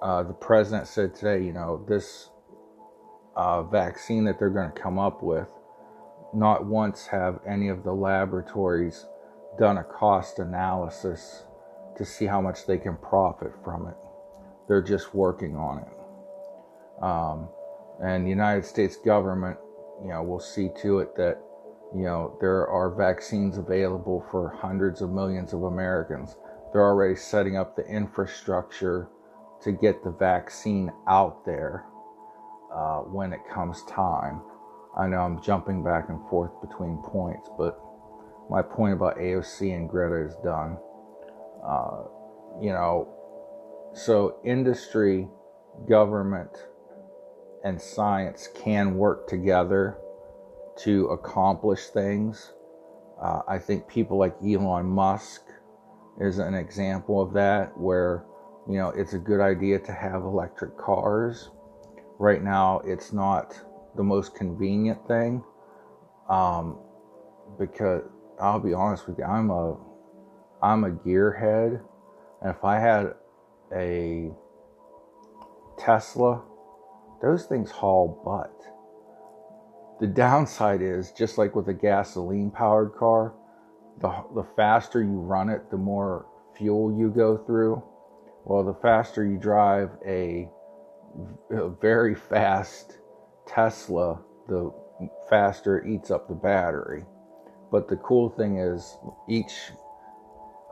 [0.00, 2.30] uh, the president said today, you know, this
[3.36, 5.46] uh, vaccine that they're going to come up with,
[6.34, 9.06] not once have any of the laboratories
[9.58, 11.44] done a cost analysis
[11.96, 13.94] to see how much they can profit from it.
[14.66, 17.02] They're just working on it.
[17.02, 17.48] Um,
[18.02, 19.58] and the United States government,
[20.02, 21.38] you know, will see to it that,
[21.94, 26.36] you know, there are vaccines available for hundreds of millions of Americans.
[26.72, 29.08] They're already setting up the infrastructure
[29.62, 31.84] to get the vaccine out there
[32.74, 34.40] uh, when it comes time.
[34.96, 37.78] I know I'm jumping back and forth between points, but
[38.48, 40.78] my point about AOC and Greta is done.
[41.64, 42.04] Uh,
[42.60, 43.08] you know,
[43.94, 45.28] so industry,
[45.88, 46.50] government,
[47.64, 49.98] and science can work together
[50.84, 52.52] to accomplish things.
[53.20, 55.42] Uh, I think people like Elon Musk
[56.20, 58.24] is an example of that, where
[58.68, 61.50] you know it's a good idea to have electric cars.
[62.18, 63.58] Right now, it's not
[63.96, 65.42] the most convenient thing
[66.28, 66.78] um,
[67.58, 68.02] because
[68.40, 69.76] I'll be honest with you, I'm a
[70.62, 71.80] I'm a gearhead,
[72.40, 73.14] and if I had
[73.74, 74.30] a
[75.78, 76.42] Tesla,
[77.20, 78.71] those things haul butt.
[80.02, 83.34] The downside is just like with a gasoline powered car,
[84.00, 86.26] the, the faster you run it, the more
[86.58, 87.80] fuel you go through.
[88.44, 90.48] Well, the faster you drive a,
[91.52, 92.98] a very fast
[93.46, 94.74] Tesla, the
[95.30, 97.04] faster it eats up the battery.
[97.70, 98.98] But the cool thing is,
[99.28, 99.70] each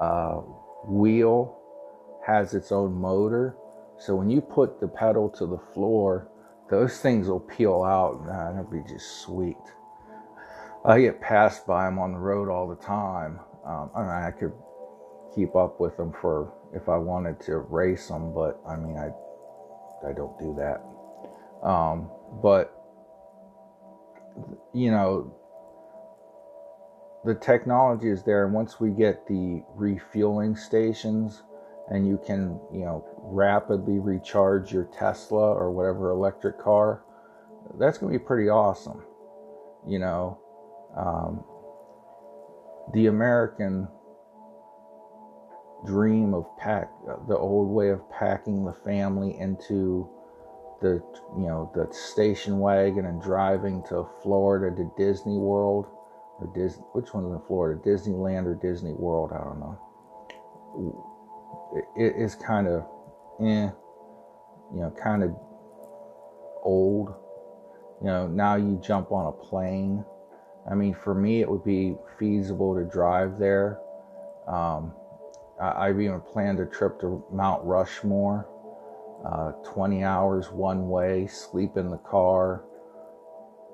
[0.00, 0.40] uh,
[0.88, 1.56] wheel
[2.26, 3.54] has its own motor.
[3.96, 6.26] So when you put the pedal to the floor,
[6.70, 8.24] those things will peel out.
[8.24, 9.56] Man, that'd be just sweet.
[10.84, 13.40] I get passed by them on the road all the time.
[13.66, 14.52] Um, I mean, I could
[15.34, 19.10] keep up with them for if I wanted to race them, but I mean, I
[20.08, 21.66] I don't do that.
[21.66, 22.10] Um,
[22.42, 22.72] but
[24.72, 25.34] you know,
[27.24, 31.42] the technology is there, and once we get the refueling stations,
[31.88, 37.02] and you can you know rapidly recharge your Tesla or whatever electric car,
[37.78, 39.02] that's going to be pretty awesome.
[39.86, 40.38] You know,
[40.96, 41.44] um,
[42.92, 43.88] the American
[45.86, 46.90] dream of pack
[47.26, 50.06] the old way of packing the family into
[50.82, 51.02] the
[51.38, 55.86] you know the station wagon and driving to Florida to Disney World
[56.38, 57.80] or Disney which one's in Florida?
[57.82, 59.30] Disneyland or Disney World?
[59.32, 59.78] I don't know.
[61.96, 62.84] It is kind of
[63.40, 63.70] eh
[64.74, 65.30] you know kind of
[66.62, 67.14] old.
[68.00, 70.04] You know now you jump on a plane.
[70.70, 73.78] I mean, for me, it would be feasible to drive there.
[74.46, 74.92] Um,
[75.60, 78.46] I, have even planned a trip to Mount Rushmore,
[79.24, 82.64] uh, 20 hours one way, sleep in the car,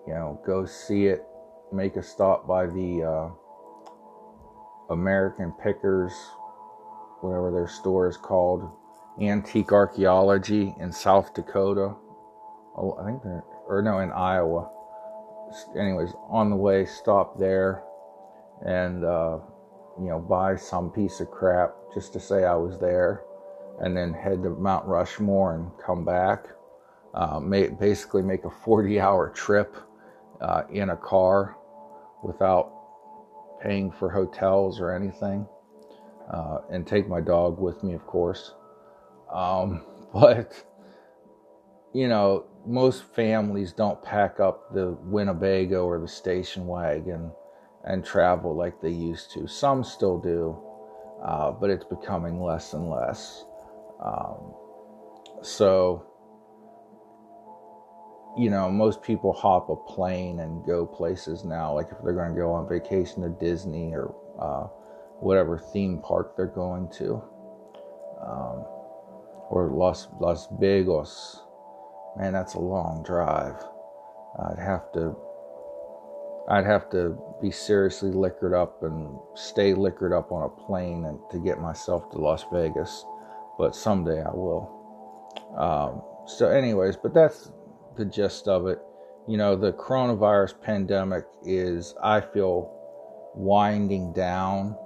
[0.07, 1.25] you know, go see it,
[1.73, 6.13] make a stop by the uh, American Pickers,
[7.21, 8.71] whatever their store is called,
[9.21, 11.95] Antique Archaeology in South Dakota.
[12.77, 14.71] Oh, I think they're, or no, in Iowa
[15.79, 17.83] anyways, on the way, stop there
[18.65, 19.39] and, uh,
[19.99, 23.23] you know, buy some piece of crap just to say I was there,
[23.81, 26.47] and then head to Mount Rushmore and come back.
[27.15, 29.75] Uh, basically, make a 40 hour trip
[30.41, 31.57] uh, in a car
[32.23, 32.73] without
[33.63, 35.47] paying for hotels or anything,
[36.31, 38.53] uh, and take my dog with me, of course.
[39.33, 40.53] Um, but,
[41.93, 47.31] you know, most families don't pack up the Winnebago or the station wagon
[47.85, 49.47] and travel like they used to.
[49.47, 50.61] Some still do,
[51.25, 53.45] uh, but it's becoming less and less.
[54.05, 54.55] Um,
[55.43, 56.05] so,
[58.37, 61.73] you know, most people hop a plane and go places now.
[61.73, 64.67] Like if they're going to go on vacation to Disney or uh,
[65.21, 67.23] whatever theme park they're going to,
[68.21, 68.65] um,
[69.51, 71.43] or Las Las Vegas
[72.17, 73.63] man, that's a long drive.
[74.39, 75.17] I'd have to
[76.49, 81.19] I'd have to be seriously liquored up and stay liquored up on a plane and
[81.33, 83.05] to get myself to Las Vegas.
[83.59, 84.73] But someday I will.
[85.59, 87.51] Um, so, anyways, but that's
[87.97, 88.79] the gist of it.
[89.27, 92.71] You know, the coronavirus pandemic is, I feel,
[93.35, 94.77] winding down.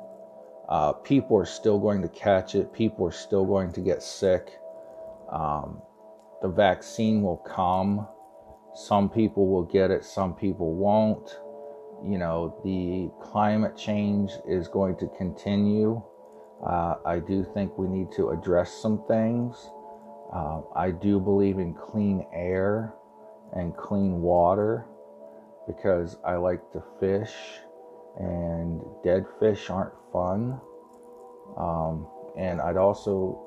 [0.70, 2.72] Uh, people are still going to catch it.
[2.72, 4.52] People are still going to get sick.
[5.30, 5.82] Um,
[6.42, 8.06] the vaccine will come.
[8.74, 11.38] Some people will get it, some people won't.
[12.04, 16.02] You know, the climate change is going to continue.
[16.64, 19.56] Uh, I do think we need to address some things.
[20.32, 22.94] Uh, I do believe in clean air
[23.54, 24.86] and clean water
[25.66, 27.32] because I like to fish
[28.20, 30.60] and dead fish aren't fun.
[31.56, 32.06] Um,
[32.38, 33.40] and I'd also,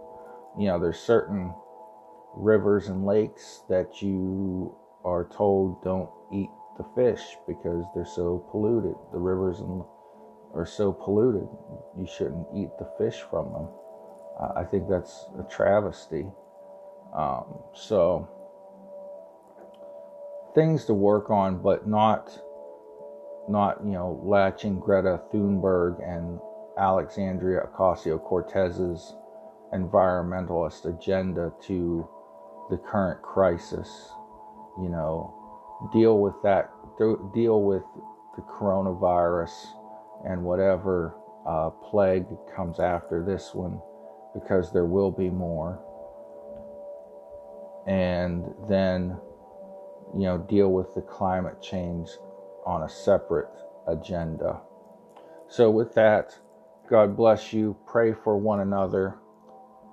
[0.58, 1.54] you know, there's certain
[2.36, 8.96] rivers and lakes that you are told don't eat the fish because they're so polluted.
[9.12, 9.84] The rivers and
[10.54, 11.48] are so polluted,
[11.98, 13.68] you shouldn't eat the fish from them.
[14.40, 16.26] Uh, I think that's a travesty.
[17.16, 18.28] Um, so
[20.54, 22.40] things to work on, but not
[23.50, 26.40] not you know latching Greta Thunberg and
[26.78, 29.16] Alexandria Ocasio Cortez's
[29.74, 32.08] environmentalist agenda to
[32.70, 34.10] the current crisis.
[34.82, 35.34] You know,
[35.94, 37.84] deal with that, deal with
[38.36, 39.52] the coronavirus
[40.26, 41.16] and whatever
[41.48, 42.26] uh, plague
[42.56, 43.80] comes after this one,
[44.34, 45.80] because there will be more.
[47.86, 49.18] And then,
[50.16, 52.10] you know, deal with the climate change
[52.66, 53.50] on a separate
[53.88, 54.62] agenda.
[55.50, 56.38] So, with that,
[56.90, 57.78] God bless you.
[57.88, 59.16] Pray for one another.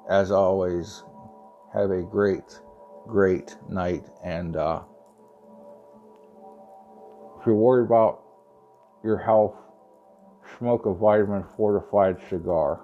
[0.08, 1.02] As always,
[1.72, 2.60] have a great,
[3.06, 4.04] great night.
[4.24, 4.82] And uh,
[7.38, 8.22] if you're worried about
[9.04, 9.56] your health,
[10.58, 12.80] smoke a vitamin fortified cigar.